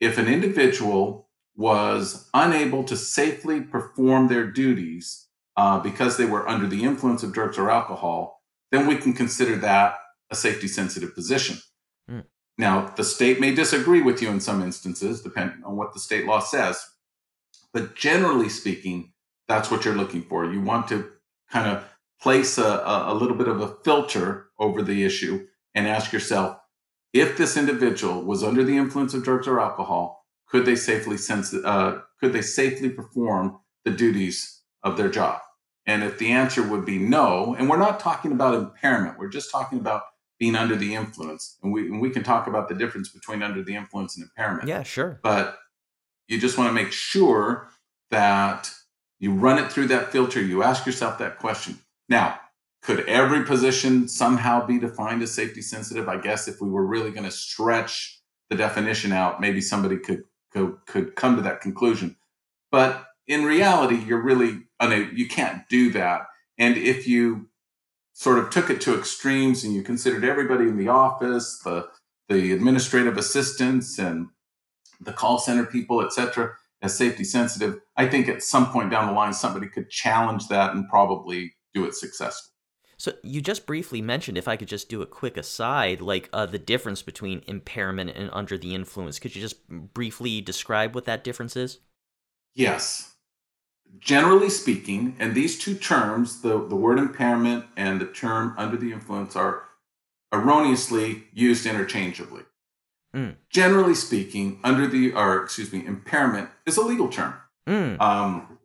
if 0.00 0.18
an 0.18 0.26
individual 0.26 1.28
was 1.56 2.28
unable 2.34 2.84
to 2.84 2.96
safely 2.96 3.60
perform 3.60 4.28
their 4.28 4.46
duties 4.46 5.28
uh, 5.56 5.78
because 5.80 6.16
they 6.16 6.26
were 6.26 6.48
under 6.48 6.66
the 6.66 6.82
influence 6.82 7.22
of 7.22 7.32
drugs 7.32 7.56
or 7.56 7.70
alcohol, 7.70 8.42
then 8.72 8.86
we 8.86 8.96
can 8.96 9.12
consider 9.12 9.56
that 9.56 9.94
a 10.30 10.34
safety 10.34 10.68
sensitive 10.68 11.14
position. 11.14 11.58
Mm. 12.10 12.24
Now, 12.58 12.92
the 12.96 13.04
state 13.04 13.40
may 13.40 13.54
disagree 13.54 14.02
with 14.02 14.22
you 14.22 14.30
in 14.30 14.40
some 14.40 14.62
instances, 14.62 15.22
depending 15.22 15.62
on 15.64 15.76
what 15.76 15.92
the 15.92 16.00
state 16.00 16.26
law 16.26 16.40
says. 16.40 16.84
But 17.72 17.94
generally 17.94 18.48
speaking, 18.48 19.12
that's 19.48 19.70
what 19.70 19.84
you're 19.84 19.94
looking 19.94 20.22
for. 20.22 20.44
You 20.44 20.60
want 20.60 20.88
to 20.88 21.10
kind 21.50 21.76
of 21.76 21.84
place 22.20 22.58
a, 22.58 22.64
a, 22.64 23.12
a 23.12 23.14
little 23.14 23.36
bit 23.36 23.48
of 23.48 23.60
a 23.60 23.76
filter 23.84 24.48
over 24.58 24.82
the 24.82 25.04
issue 25.04 25.46
and 25.74 25.86
ask 25.86 26.12
yourself 26.12 26.58
if 27.12 27.36
this 27.36 27.56
individual 27.56 28.22
was 28.22 28.42
under 28.42 28.64
the 28.64 28.76
influence 28.76 29.14
of 29.14 29.22
drugs 29.22 29.46
or 29.46 29.60
alcohol, 29.60 30.26
could 30.48 30.66
they 30.66 30.76
safely 30.76 31.16
sense, 31.16 31.54
uh, 31.54 32.00
could 32.20 32.32
they 32.32 32.42
safely 32.42 32.90
perform 32.90 33.58
the 33.84 33.90
duties 33.90 34.62
of 34.82 34.96
their 34.96 35.08
job? 35.08 35.40
And 35.86 36.02
if 36.02 36.18
the 36.18 36.32
answer 36.32 36.62
would 36.62 36.84
be 36.84 36.98
no, 36.98 37.54
and 37.58 37.68
we're 37.70 37.78
not 37.78 38.00
talking 38.00 38.32
about 38.32 38.54
impairment, 38.54 39.18
we're 39.18 39.28
just 39.28 39.50
talking 39.50 39.78
about 39.78 40.02
being 40.38 40.54
under 40.54 40.76
the 40.76 40.94
influence, 40.94 41.56
and 41.62 41.72
we 41.72 41.86
and 41.86 42.00
we 42.00 42.10
can 42.10 42.22
talk 42.22 42.46
about 42.46 42.68
the 42.68 42.74
difference 42.74 43.08
between 43.08 43.42
under 43.42 43.62
the 43.62 43.74
influence 43.74 44.16
and 44.16 44.24
impairment 44.24 44.68
Yeah, 44.68 44.82
sure. 44.82 45.18
but 45.22 45.58
you 46.28 46.40
just 46.40 46.58
want 46.58 46.68
to 46.68 46.74
make 46.74 46.92
sure 46.92 47.68
that 48.10 48.70
you 49.18 49.32
run 49.32 49.58
it 49.58 49.70
through 49.72 49.88
that 49.88 50.12
filter. 50.12 50.40
You 50.42 50.62
ask 50.62 50.84
yourself 50.86 51.18
that 51.18 51.38
question. 51.38 51.78
Now, 52.08 52.38
could 52.82 53.08
every 53.08 53.44
position 53.44 54.08
somehow 54.08 54.66
be 54.66 54.78
defined 54.78 55.22
as 55.22 55.32
safety 55.32 55.62
sensitive? 55.62 56.08
I 56.08 56.18
guess 56.18 56.46
if 56.48 56.60
we 56.60 56.68
were 56.68 56.86
really 56.86 57.10
going 57.10 57.24
to 57.24 57.30
stretch 57.30 58.20
the 58.50 58.56
definition 58.56 59.12
out, 59.12 59.40
maybe 59.40 59.60
somebody 59.60 59.96
could 59.98 60.24
could, 60.52 60.76
could 60.86 61.16
come 61.16 61.36
to 61.36 61.42
that 61.42 61.60
conclusion. 61.60 62.16
But 62.70 63.04
in 63.26 63.44
reality, 63.44 63.96
you're 63.96 64.22
really 64.22 64.62
you 65.14 65.26
can't 65.28 65.68
do 65.68 65.90
that. 65.92 66.26
And 66.58 66.76
if 66.76 67.08
you 67.08 67.48
sort 68.18 68.38
of 68.38 68.48
took 68.48 68.70
it 68.70 68.80
to 68.80 68.98
extremes 68.98 69.62
and 69.62 69.74
you 69.74 69.82
considered 69.82 70.24
everybody 70.24 70.64
in 70.64 70.78
the 70.78 70.88
office, 70.88 71.60
the 71.64 71.86
the 72.28 72.52
administrative 72.52 73.18
assistants 73.18 73.98
and 73.98 74.28
the 75.00 75.12
call 75.12 75.38
center 75.38 75.66
people, 75.66 76.02
et 76.02 76.12
cetera, 76.12 76.52
as 76.80 76.96
safety 76.96 77.24
sensitive, 77.24 77.78
I 77.96 78.06
think 78.08 78.26
at 78.28 78.42
some 78.42 78.72
point 78.72 78.90
down 78.90 79.06
the 79.06 79.12
line, 79.12 79.34
somebody 79.34 79.68
could 79.68 79.90
challenge 79.90 80.48
that 80.48 80.74
and 80.74 80.88
probably 80.88 81.54
do 81.74 81.84
it 81.84 81.94
successfully. 81.94 82.52
So 82.96 83.12
you 83.22 83.42
just 83.42 83.66
briefly 83.66 84.00
mentioned, 84.00 84.38
if 84.38 84.48
I 84.48 84.56
could 84.56 84.68
just 84.68 84.88
do 84.88 85.02
a 85.02 85.06
quick 85.06 85.36
aside, 85.36 86.00
like 86.00 86.30
uh, 86.32 86.46
the 86.46 86.58
difference 86.58 87.02
between 87.02 87.42
impairment 87.46 88.10
and 88.10 88.30
under 88.32 88.56
the 88.56 88.74
influence. 88.74 89.18
Could 89.18 89.36
you 89.36 89.42
just 89.42 89.68
briefly 89.68 90.40
describe 90.40 90.94
what 90.94 91.04
that 91.04 91.22
difference 91.22 91.54
is? 91.54 91.80
Yes. 92.54 93.15
Generally 93.98 94.50
speaking, 94.50 95.16
and 95.18 95.34
these 95.34 95.58
two 95.58 95.74
terms, 95.74 96.42
the, 96.42 96.64
the 96.66 96.76
word 96.76 96.98
impairment 96.98 97.64
and 97.76 98.00
the 98.00 98.06
term 98.06 98.54
under 98.56 98.76
the 98.76 98.92
influence, 98.92 99.34
are 99.34 99.64
erroneously 100.32 101.24
used 101.32 101.66
interchangeably. 101.66 102.42
Mm. 103.14 103.36
Generally 103.50 103.94
speaking, 103.94 104.60
under 104.62 104.86
the, 104.86 105.12
or 105.12 105.42
excuse 105.42 105.72
me, 105.72 105.84
impairment 105.84 106.50
is 106.66 106.76
a 106.76 106.82
legal 106.82 107.08
term. 107.08 107.34
Mm. 107.66 108.00
Um, 108.00 108.58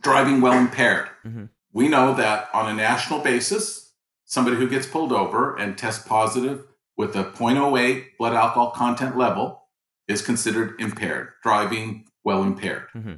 driving 0.00 0.40
well 0.40 0.52
impaired 0.58 1.08
Mhm. 1.26 1.48
we 1.72 1.88
know 1.88 2.14
that 2.14 2.48
on 2.54 2.68
a 2.68 2.74
national 2.74 3.20
basis, 3.20 3.92
somebody 4.24 4.56
who 4.56 4.68
gets 4.68 4.86
pulled 4.86 5.12
over 5.12 5.56
and 5.56 5.76
tests 5.76 6.06
positive 6.06 6.64
with 6.96 7.16
a 7.16 7.24
0.08 7.24 8.16
blood 8.18 8.34
alcohol 8.34 8.70
content 8.70 9.16
level 9.16 9.64
is 10.06 10.22
considered 10.22 10.80
impaired, 10.80 11.32
driving 11.42 12.06
well 12.24 12.42
impaired. 12.42 12.86
Mm-hmm. 12.94 13.14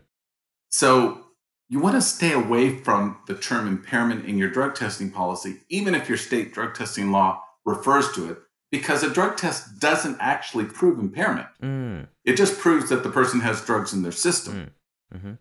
So 0.71 1.27
you 1.71 1.79
want 1.79 1.95
to 1.95 2.03
stay 2.03 2.33
away 2.33 2.77
from 2.77 3.19
the 3.29 3.35
term 3.35 3.69
impairment 3.69 4.27
in 4.27 4.37
your 4.37 4.50
drug 4.50 4.75
testing 4.75 5.11
policy, 5.11 5.61
even 5.69 5.95
if 5.95 6.09
your 6.09 6.19
state 6.19 6.53
drug 6.53 6.75
testing 6.75 7.12
law 7.12 7.43
refers 7.65 8.12
to 8.12 8.29
it, 8.29 8.39
because 8.73 9.05
a 9.05 9.11
drug 9.11 9.37
test 9.37 9.79
doesn't 9.79 10.17
actually 10.21 10.65
prove 10.65 10.99
impairment. 10.99 11.47
Mm. 11.62 12.09
It 12.25 12.37
just 12.37 12.59
proves 12.59 12.89
that 12.89 13.05
the 13.05 13.11
person 13.11 13.41
has 13.41 13.65
drugs 13.65 13.93
in 13.93 14.03
their 14.03 14.11
system. 14.11 14.73
Mm. 15.12 15.17
Mm-hmm. 15.17 15.33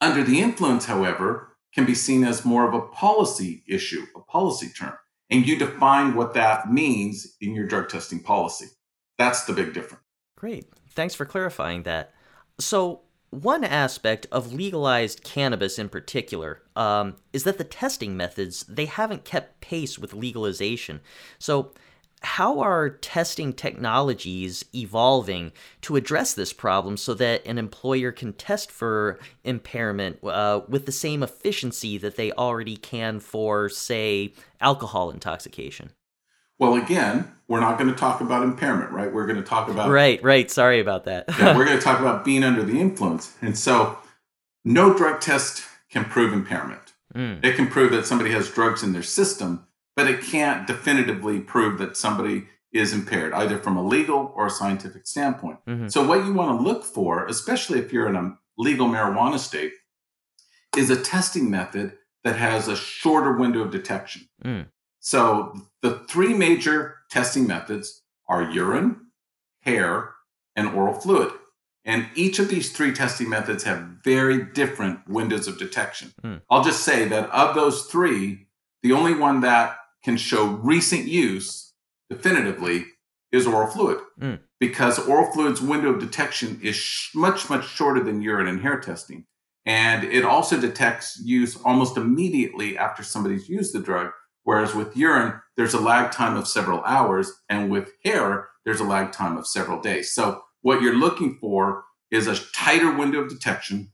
Under 0.00 0.22
the 0.22 0.40
influence, 0.40 0.84
however, 0.84 1.56
can 1.74 1.84
be 1.84 1.94
seen 1.94 2.22
as 2.22 2.44
more 2.44 2.68
of 2.68 2.74
a 2.74 2.86
policy 2.86 3.64
issue, 3.66 4.06
a 4.14 4.20
policy 4.20 4.68
term. 4.68 4.94
And 5.28 5.44
you 5.44 5.58
define 5.58 6.14
what 6.14 6.34
that 6.34 6.70
means 6.70 7.36
in 7.40 7.52
your 7.52 7.66
drug 7.66 7.88
testing 7.88 8.20
policy. 8.20 8.66
That's 9.18 9.44
the 9.44 9.52
big 9.52 9.74
difference. 9.74 10.04
Great. 10.36 10.66
Thanks 10.90 11.16
for 11.16 11.24
clarifying 11.24 11.82
that. 11.82 12.12
So, 12.60 13.00
one 13.42 13.64
aspect 13.64 14.26
of 14.30 14.52
legalized 14.52 15.22
cannabis 15.22 15.78
in 15.78 15.88
particular 15.88 16.62
um, 16.76 17.16
is 17.32 17.44
that 17.44 17.58
the 17.58 17.64
testing 17.64 18.16
methods 18.16 18.64
they 18.64 18.86
haven't 18.86 19.24
kept 19.24 19.60
pace 19.60 19.98
with 19.98 20.14
legalization 20.14 21.00
so 21.38 21.72
how 22.24 22.58
are 22.60 22.88
testing 22.88 23.52
technologies 23.52 24.64
evolving 24.74 25.52
to 25.82 25.96
address 25.96 26.32
this 26.34 26.52
problem 26.52 26.96
so 26.96 27.12
that 27.14 27.46
an 27.46 27.58
employer 27.58 28.10
can 28.10 28.32
test 28.32 28.70
for 28.70 29.18
impairment 29.44 30.18
uh, 30.24 30.60
with 30.68 30.86
the 30.86 30.92
same 30.92 31.22
efficiency 31.22 31.98
that 31.98 32.16
they 32.16 32.32
already 32.32 32.76
can 32.76 33.20
for, 33.20 33.68
say, 33.68 34.32
alcohol 34.60 35.10
intoxication? 35.10 35.90
Well, 36.58 36.74
again, 36.76 37.32
we're 37.48 37.60
not 37.60 37.78
going 37.78 37.90
to 37.90 37.96
talk 37.96 38.20
about 38.20 38.42
impairment, 38.42 38.90
right? 38.90 39.12
We're 39.12 39.26
going 39.26 39.38
to 39.38 39.42
talk 39.42 39.68
about. 39.68 39.90
Right, 39.90 40.22
right. 40.22 40.50
Sorry 40.50 40.80
about 40.80 41.04
that. 41.04 41.26
yeah, 41.38 41.56
we're 41.56 41.64
going 41.64 41.78
to 41.78 41.84
talk 41.84 42.00
about 42.00 42.24
being 42.24 42.44
under 42.44 42.62
the 42.62 42.80
influence. 42.80 43.34
And 43.42 43.56
so, 43.56 43.98
no 44.64 44.94
drug 44.94 45.20
test 45.20 45.64
can 45.90 46.04
prove 46.04 46.32
impairment. 46.32 46.94
Mm. 47.14 47.44
It 47.44 47.56
can 47.56 47.68
prove 47.68 47.92
that 47.92 48.06
somebody 48.06 48.30
has 48.32 48.50
drugs 48.50 48.82
in 48.82 48.92
their 48.92 49.02
system, 49.02 49.66
but 49.94 50.08
it 50.08 50.22
can't 50.22 50.66
definitively 50.66 51.40
prove 51.40 51.78
that 51.78 51.96
somebody 51.96 52.44
is 52.72 52.92
impaired, 52.92 53.32
either 53.34 53.58
from 53.58 53.76
a 53.76 53.86
legal 53.86 54.32
or 54.34 54.46
a 54.46 54.50
scientific 54.50 55.06
standpoint. 55.06 55.58
Mm-hmm. 55.66 55.88
So, 55.88 56.06
what 56.06 56.24
you 56.24 56.32
want 56.32 56.58
to 56.58 56.64
look 56.64 56.84
for, 56.84 57.26
especially 57.26 57.78
if 57.78 57.92
you're 57.92 58.08
in 58.08 58.16
a 58.16 58.36
legal 58.58 58.88
marijuana 58.88 59.38
state, 59.38 59.72
is 60.76 60.90
a 60.90 61.00
testing 61.00 61.50
method 61.50 61.96
that 62.24 62.36
has 62.36 62.68
a 62.68 62.76
shorter 62.76 63.32
window 63.32 63.60
of 63.60 63.70
detection. 63.70 64.28
Mm. 64.44 64.66
So, 65.04 65.54
the 65.82 65.98
three 66.08 66.32
major 66.32 66.96
testing 67.10 67.46
methods 67.46 68.02
are 68.26 68.50
urine, 68.50 69.08
hair, 69.60 70.14
and 70.56 70.68
oral 70.68 70.98
fluid. 70.98 71.30
And 71.84 72.08
each 72.14 72.38
of 72.38 72.48
these 72.48 72.72
three 72.72 72.94
testing 72.94 73.28
methods 73.28 73.64
have 73.64 73.98
very 74.02 74.42
different 74.42 75.06
windows 75.06 75.46
of 75.46 75.58
detection. 75.58 76.14
Mm. 76.22 76.40
I'll 76.48 76.64
just 76.64 76.84
say 76.84 77.06
that 77.06 77.28
of 77.28 77.54
those 77.54 77.84
three, 77.84 78.46
the 78.82 78.92
only 78.92 79.14
one 79.14 79.42
that 79.42 79.76
can 80.02 80.16
show 80.16 80.46
recent 80.46 81.06
use 81.06 81.74
definitively 82.08 82.86
is 83.30 83.46
oral 83.46 83.70
fluid 83.70 83.98
mm. 84.18 84.40
because 84.58 84.98
oral 85.06 85.30
fluid's 85.32 85.60
window 85.60 85.90
of 85.90 86.00
detection 86.00 86.58
is 86.62 86.76
sh- 86.76 87.14
much 87.14 87.50
much 87.50 87.68
shorter 87.68 88.02
than 88.02 88.22
urine 88.22 88.46
and 88.46 88.60
hair 88.60 88.78
testing 88.78 89.24
and 89.66 90.04
it 90.04 90.24
also 90.24 90.60
detects 90.60 91.20
use 91.24 91.56
almost 91.64 91.96
immediately 91.96 92.78
after 92.78 93.02
somebody's 93.02 93.48
used 93.48 93.74
the 93.74 93.80
drug 93.80 94.10
whereas 94.44 94.74
with 94.74 94.96
urine 94.96 95.34
there's 95.56 95.74
a 95.74 95.80
lag 95.80 96.12
time 96.12 96.36
of 96.36 96.48
several 96.48 96.82
hours 96.84 97.32
and 97.48 97.70
with 97.70 97.90
hair 98.04 98.48
there's 98.64 98.80
a 98.80 98.84
lag 98.84 99.12
time 99.12 99.36
of 99.36 99.46
several 99.46 99.80
days 99.80 100.12
so 100.12 100.42
what 100.62 100.80
you're 100.80 100.96
looking 100.96 101.36
for 101.40 101.84
is 102.10 102.26
a 102.26 102.36
tighter 102.52 102.96
window 102.96 103.20
of 103.20 103.28
detection 103.28 103.90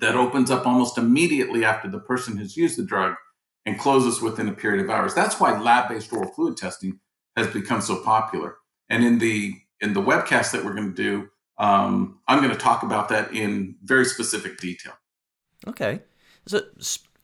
that 0.00 0.16
opens 0.16 0.50
up 0.50 0.66
almost 0.66 0.98
immediately 0.98 1.64
after 1.64 1.88
the 1.88 2.00
person 2.00 2.36
has 2.36 2.56
used 2.56 2.76
the 2.76 2.84
drug 2.84 3.14
and 3.64 3.78
closes 3.78 4.20
within 4.20 4.48
a 4.48 4.52
period 4.52 4.84
of 4.84 4.90
hours. 4.90 5.14
That's 5.14 5.40
why 5.40 5.58
lab-based 5.58 6.12
oral 6.12 6.30
fluid 6.32 6.56
testing 6.56 7.00
has 7.36 7.46
become 7.46 7.80
so 7.80 8.02
popular. 8.02 8.56
And 8.88 9.04
in 9.04 9.18
the 9.18 9.54
in 9.80 9.94
the 9.94 10.02
webcast 10.02 10.52
that 10.52 10.64
we're 10.64 10.74
going 10.74 10.94
to 10.94 11.02
do, 11.02 11.28
um, 11.58 12.20
I'm 12.28 12.38
going 12.38 12.52
to 12.52 12.58
talk 12.58 12.82
about 12.82 13.08
that 13.08 13.32
in 13.32 13.76
very 13.82 14.04
specific 14.04 14.58
detail. 14.58 14.92
Okay. 15.66 16.00
So 16.46 16.62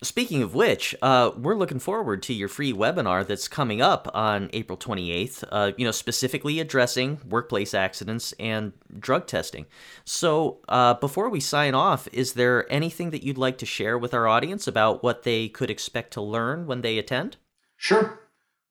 Speaking 0.02 0.42
of 0.42 0.54
which, 0.54 0.94
uh, 1.02 1.30
we're 1.36 1.54
looking 1.54 1.78
forward 1.78 2.22
to 2.22 2.32
your 2.32 2.48
free 2.48 2.72
webinar 2.72 3.26
that's 3.26 3.48
coming 3.48 3.82
up 3.82 4.10
on 4.14 4.48
April 4.54 4.78
28th, 4.78 5.44
uh, 5.52 5.72
you 5.76 5.84
know, 5.84 5.90
specifically 5.90 6.58
addressing 6.58 7.20
workplace 7.28 7.74
accidents 7.74 8.32
and 8.40 8.72
drug 8.98 9.26
testing. 9.26 9.66
So, 10.06 10.60
uh, 10.70 10.94
before 10.94 11.28
we 11.28 11.38
sign 11.38 11.74
off, 11.74 12.08
is 12.12 12.32
there 12.32 12.70
anything 12.72 13.10
that 13.10 13.22
you'd 13.22 13.36
like 13.36 13.58
to 13.58 13.66
share 13.66 13.98
with 13.98 14.14
our 14.14 14.26
audience 14.26 14.66
about 14.66 15.02
what 15.02 15.24
they 15.24 15.50
could 15.50 15.70
expect 15.70 16.14
to 16.14 16.22
learn 16.22 16.66
when 16.66 16.80
they 16.80 16.96
attend? 16.96 17.36
Sure. 17.76 18.20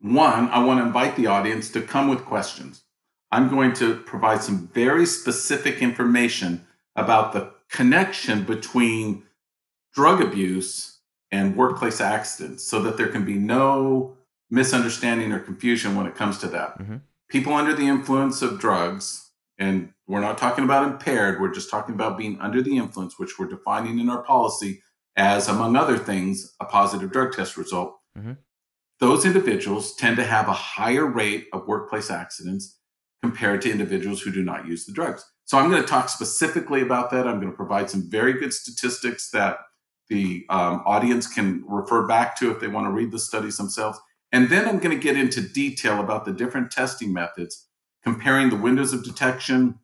One, 0.02 0.50
I 0.50 0.66
want 0.66 0.80
to 0.80 0.88
invite 0.88 1.16
the 1.16 1.28
audience 1.28 1.70
to 1.72 1.82
come 1.84 2.08
with 2.08 2.26
questions. 2.26 2.86
I'm 3.32 3.50
going 3.50 3.74
to 3.74 3.98
provide 3.98 4.42
some 4.42 4.68
very 4.74 5.06
specific 5.06 5.84
information 5.84 6.66
about 6.96 7.34
the 7.34 7.52
connection 7.70 8.46
between 8.46 9.22
drug 9.94 10.22
abuse 10.22 10.99
and 11.32 11.56
workplace 11.56 12.02
accidents 12.02 12.64
so 12.64 12.82
that 12.82 12.98
there 12.98 13.08
can 13.08 13.26
be 13.26 13.36
no 13.36 14.18
misunderstanding 14.50 15.32
or 15.32 15.40
confusion 15.40 15.96
when 15.96 16.08
it 16.08 16.16
comes 16.16 16.38
to 16.40 16.48
that. 16.48 16.80
Mm-hmm. 16.80 16.98
People 17.30 17.54
under 17.54 17.76
the 17.76 17.88
influence 17.88 18.42
of 18.42 18.60
drugs, 18.60 19.30
and 19.60 19.94
we're 20.08 20.22
not 20.22 20.38
talking 20.38 20.64
about 20.64 20.88
impaired, 20.88 21.40
we're 21.40 21.54
just 21.54 21.70
talking 21.70 21.94
about 21.94 22.18
being 22.18 22.40
under 22.42 22.62
the 22.62 22.78
influence, 22.78 23.20
which 23.20 23.38
we're 23.38 23.48
defining 23.48 24.00
in 24.00 24.10
our 24.10 24.24
policy 24.24 24.82
as, 25.16 25.48
among 25.48 25.76
other 25.76 25.98
things, 25.98 26.56
a 26.60 26.66
positive 26.66 27.12
drug 27.12 27.34
test 27.34 27.58
result. 27.58 28.00
Mm-hmm. 28.18 28.34
Those 29.00 29.26
individuals 29.26 29.96
tend 29.96 30.18
to 30.18 30.26
have 30.26 30.48
a 30.48 30.54
higher 30.54 31.06
rate 31.06 31.48
of 31.54 31.68
workplace 31.68 32.10
accidents 32.10 32.80
compared 33.22 33.62
to 33.62 33.72
individuals 33.72 34.22
who 34.22 34.32
do 34.32 34.44
not 34.44 34.66
use 34.66 34.86
the 34.86 34.94
drugs. 34.94 35.24
So 35.46 35.58
I'm 35.58 35.70
going 35.70 35.82
to 35.82 35.88
talk 35.88 36.10
specifically 36.10 36.82
about 36.82 37.12
that. 37.12 37.28
I'm 37.28 37.40
going 37.40 37.52
to 37.52 37.56
provide 37.56 37.90
some 37.90 38.10
very 38.10 38.34
good 38.34 38.54
statistics 38.54 39.30
that 39.32 39.58
the 40.10 40.46
um, 40.50 40.82
audience 40.86 41.28
can 41.28 41.64
refer 41.68 42.08
back 42.08 42.38
to 42.40 42.52
if 42.52 42.60
they 42.60 42.68
want 42.68 42.88
to 42.88 42.92
read 42.92 43.12
the 43.12 43.20
studies 43.20 43.58
themselves. 43.58 44.00
And 44.32 44.50
then 44.50 44.68
I'm 44.68 44.80
going 44.80 44.96
to 44.96 45.02
get 45.02 45.18
into 45.18 45.42
detail 45.42 46.00
about 46.00 46.26
the 46.26 46.34
different 46.34 46.72
testing 46.72 47.14
methods, 47.14 47.68
comparing 48.04 48.50
the 48.50 48.56
windows 48.56 48.94
of 48.94 49.04
detection, 49.04 49.80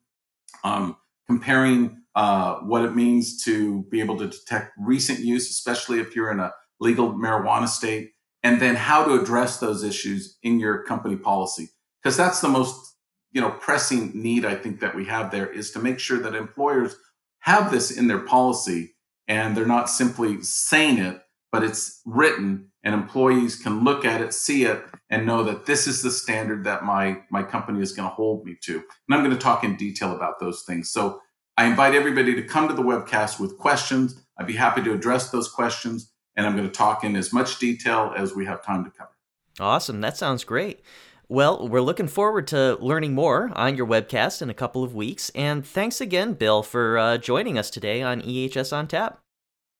um, 0.63 0.97
comparing 1.27 2.01
uh, 2.15 2.55
what 2.57 2.83
it 2.83 2.95
means 2.95 3.43
to 3.43 3.83
be 3.83 3.99
able 3.99 4.17
to 4.17 4.27
detect 4.27 4.71
recent 4.77 5.19
use, 5.19 5.49
especially 5.49 5.99
if 5.99 6.15
you're 6.15 6.31
in 6.31 6.39
a 6.39 6.53
legal 6.79 7.13
marijuana 7.13 7.67
state, 7.67 8.11
and 8.43 8.61
then 8.61 8.75
how 8.75 9.03
to 9.03 9.19
address 9.19 9.59
those 9.59 9.83
issues 9.83 10.37
in 10.43 10.59
your 10.59 10.83
company 10.83 11.15
policy. 11.15 11.69
Because 12.01 12.15
that's 12.15 12.41
the 12.41 12.49
most 12.49 12.95
you 13.31 13.41
know 13.41 13.51
pressing 13.51 14.11
need 14.15 14.45
I 14.45 14.55
think 14.55 14.79
that 14.79 14.95
we 14.95 15.05
have 15.05 15.29
there 15.29 15.51
is 15.51 15.71
to 15.71 15.79
make 15.79 15.99
sure 15.99 16.19
that 16.19 16.33
employers 16.33 16.95
have 17.39 17.71
this 17.71 17.91
in 17.91 18.07
their 18.07 18.19
policy 18.19 18.94
and 19.27 19.55
they're 19.55 19.65
not 19.65 19.89
simply 19.89 20.41
saying 20.41 20.97
it, 20.97 21.21
but 21.51 21.63
it's 21.63 22.01
written 22.05 22.71
and 22.83 22.93
employees 22.93 23.55
can 23.55 23.83
look 23.83 24.05
at 24.05 24.21
it, 24.21 24.33
see 24.33 24.65
it, 24.65 24.83
and 25.09 25.25
know 25.25 25.43
that 25.43 25.65
this 25.65 25.87
is 25.87 26.01
the 26.01 26.11
standard 26.11 26.63
that 26.65 26.83
my 26.83 27.19
my 27.31 27.43
company 27.43 27.81
is 27.81 27.91
going 27.91 28.07
to 28.07 28.13
hold 28.13 28.45
me 28.45 28.55
to. 28.63 28.75
And 28.75 28.83
I'm 29.11 29.23
going 29.23 29.35
to 29.35 29.41
talk 29.41 29.63
in 29.63 29.75
detail 29.75 30.15
about 30.15 30.39
those 30.39 30.63
things. 30.63 30.91
So 30.91 31.19
I 31.57 31.65
invite 31.65 31.95
everybody 31.95 32.35
to 32.35 32.43
come 32.43 32.67
to 32.67 32.73
the 32.73 32.83
webcast 32.83 33.39
with 33.39 33.57
questions. 33.57 34.21
I'd 34.37 34.47
be 34.47 34.53
happy 34.53 34.83
to 34.83 34.93
address 34.93 35.31
those 35.31 35.49
questions, 35.49 36.11
and 36.35 36.45
I'm 36.45 36.55
going 36.55 36.67
to 36.67 36.73
talk 36.73 37.03
in 37.03 37.15
as 37.15 37.33
much 37.33 37.57
detail 37.59 38.13
as 38.15 38.35
we 38.35 38.45
have 38.45 38.63
time 38.63 38.83
to 38.83 38.91
cover. 38.91 39.11
Awesome. 39.59 40.01
That 40.01 40.17
sounds 40.17 40.43
great. 40.43 40.81
Well, 41.27 41.67
we're 41.67 41.81
looking 41.81 42.07
forward 42.07 42.45
to 42.47 42.77
learning 42.79 43.15
more 43.15 43.51
on 43.55 43.75
your 43.75 43.87
webcast 43.87 44.41
in 44.41 44.49
a 44.49 44.53
couple 44.53 44.83
of 44.83 44.93
weeks. 44.93 45.31
And 45.33 45.65
thanks 45.65 45.99
again, 45.99 46.33
Bill, 46.33 46.61
for 46.61 46.97
uh, 46.97 47.17
joining 47.17 47.57
us 47.57 47.71
today 47.71 48.03
on 48.03 48.21
EHS 48.21 48.71
on 48.71 48.87
Tap. 48.87 49.19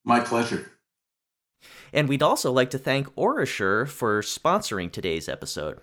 My 0.04 0.20
pleasure. 0.20 0.72
And 1.94 2.10
we'd 2.10 2.24
also 2.24 2.52
like 2.52 2.72
to 2.72 2.78
thank 2.78 3.14
OraSure 3.16 3.88
for 3.88 4.22
sponsoring 4.22 4.92
today's 4.92 5.30
episode. 5.30 5.80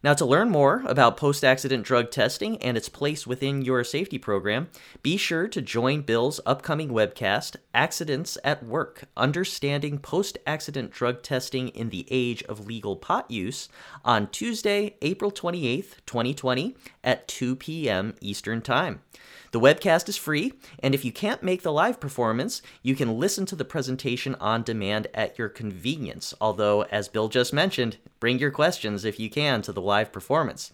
Now, 0.00 0.14
to 0.14 0.24
learn 0.24 0.50
more 0.50 0.84
about 0.86 1.16
post 1.16 1.42
accident 1.42 1.84
drug 1.84 2.12
testing 2.12 2.62
and 2.62 2.76
its 2.76 2.88
place 2.88 3.26
within 3.26 3.62
your 3.62 3.82
safety 3.82 4.16
program, 4.16 4.68
be 5.02 5.16
sure 5.16 5.48
to 5.48 5.60
join 5.60 6.02
Bill's 6.02 6.40
upcoming 6.46 6.90
webcast, 6.90 7.56
Accidents 7.74 8.38
at 8.44 8.62
Work 8.62 9.04
Understanding 9.16 9.98
Post 9.98 10.38
Accident 10.46 10.92
Drug 10.92 11.22
Testing 11.22 11.68
in 11.70 11.90
the 11.90 12.06
Age 12.10 12.44
of 12.44 12.66
Legal 12.66 12.94
Pot 12.94 13.28
Use, 13.28 13.68
on 14.04 14.28
Tuesday, 14.28 14.94
April 15.02 15.32
28th, 15.32 15.96
2020, 16.06 16.76
at 17.02 17.26
2 17.26 17.56
p.m. 17.56 18.14
Eastern 18.20 18.62
Time. 18.62 19.02
The 19.50 19.60
webcast 19.60 20.08
is 20.08 20.16
free, 20.16 20.52
and 20.80 20.94
if 20.94 21.04
you 21.04 21.12
can't 21.12 21.42
make 21.42 21.62
the 21.62 21.72
live 21.72 22.00
performance, 22.00 22.60
you 22.82 22.94
can 22.94 23.18
listen 23.18 23.46
to 23.46 23.56
the 23.56 23.64
presentation 23.64 24.34
on 24.36 24.62
demand 24.62 25.06
at 25.14 25.38
your 25.38 25.48
convenience. 25.48 26.34
Although, 26.40 26.82
as 26.84 27.08
Bill 27.08 27.28
just 27.28 27.52
mentioned, 27.52 27.96
bring 28.20 28.38
your 28.38 28.50
questions 28.50 29.04
if 29.04 29.18
you 29.18 29.30
can 29.30 29.62
to 29.62 29.72
the 29.72 29.80
live 29.80 30.12
performance. 30.12 30.70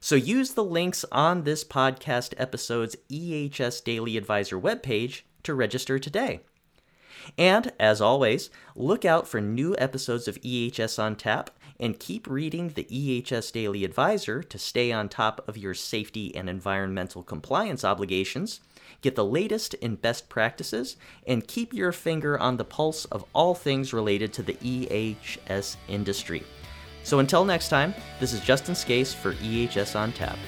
So 0.00 0.14
use 0.14 0.52
the 0.52 0.64
links 0.64 1.04
on 1.10 1.42
this 1.42 1.64
podcast 1.64 2.34
episode's 2.36 2.96
EHS 3.10 3.82
Daily 3.82 4.16
Advisor 4.16 4.60
webpage 4.60 5.22
to 5.42 5.54
register 5.54 5.98
today. 5.98 6.40
And 7.36 7.72
as 7.80 8.00
always, 8.00 8.50
look 8.76 9.04
out 9.04 9.26
for 9.26 9.40
new 9.40 9.74
episodes 9.78 10.28
of 10.28 10.40
EHS 10.40 11.02
on 11.02 11.16
Tap 11.16 11.50
and 11.80 11.98
keep 11.98 12.26
reading 12.26 12.70
the 12.70 12.84
EHS 12.84 13.52
Daily 13.52 13.84
Advisor 13.84 14.42
to 14.42 14.58
stay 14.58 14.90
on 14.92 15.08
top 15.08 15.46
of 15.48 15.56
your 15.56 15.74
safety 15.74 16.34
and 16.34 16.48
environmental 16.48 17.22
compliance 17.22 17.84
obligations, 17.84 18.60
get 19.00 19.14
the 19.14 19.24
latest 19.24 19.74
in 19.74 19.94
best 19.94 20.28
practices, 20.28 20.96
and 21.26 21.46
keep 21.46 21.72
your 21.72 21.92
finger 21.92 22.38
on 22.38 22.56
the 22.56 22.64
pulse 22.64 23.04
of 23.06 23.24
all 23.32 23.54
things 23.54 23.92
related 23.92 24.32
to 24.32 24.42
the 24.42 24.54
EHS 24.54 25.76
industry. 25.88 26.42
So 27.04 27.20
until 27.20 27.44
next 27.44 27.68
time, 27.68 27.94
this 28.20 28.32
is 28.32 28.40
Justin 28.40 28.74
Scace 28.74 29.14
for 29.14 29.34
EHS 29.34 29.94
on 29.98 30.12
Tap. 30.12 30.38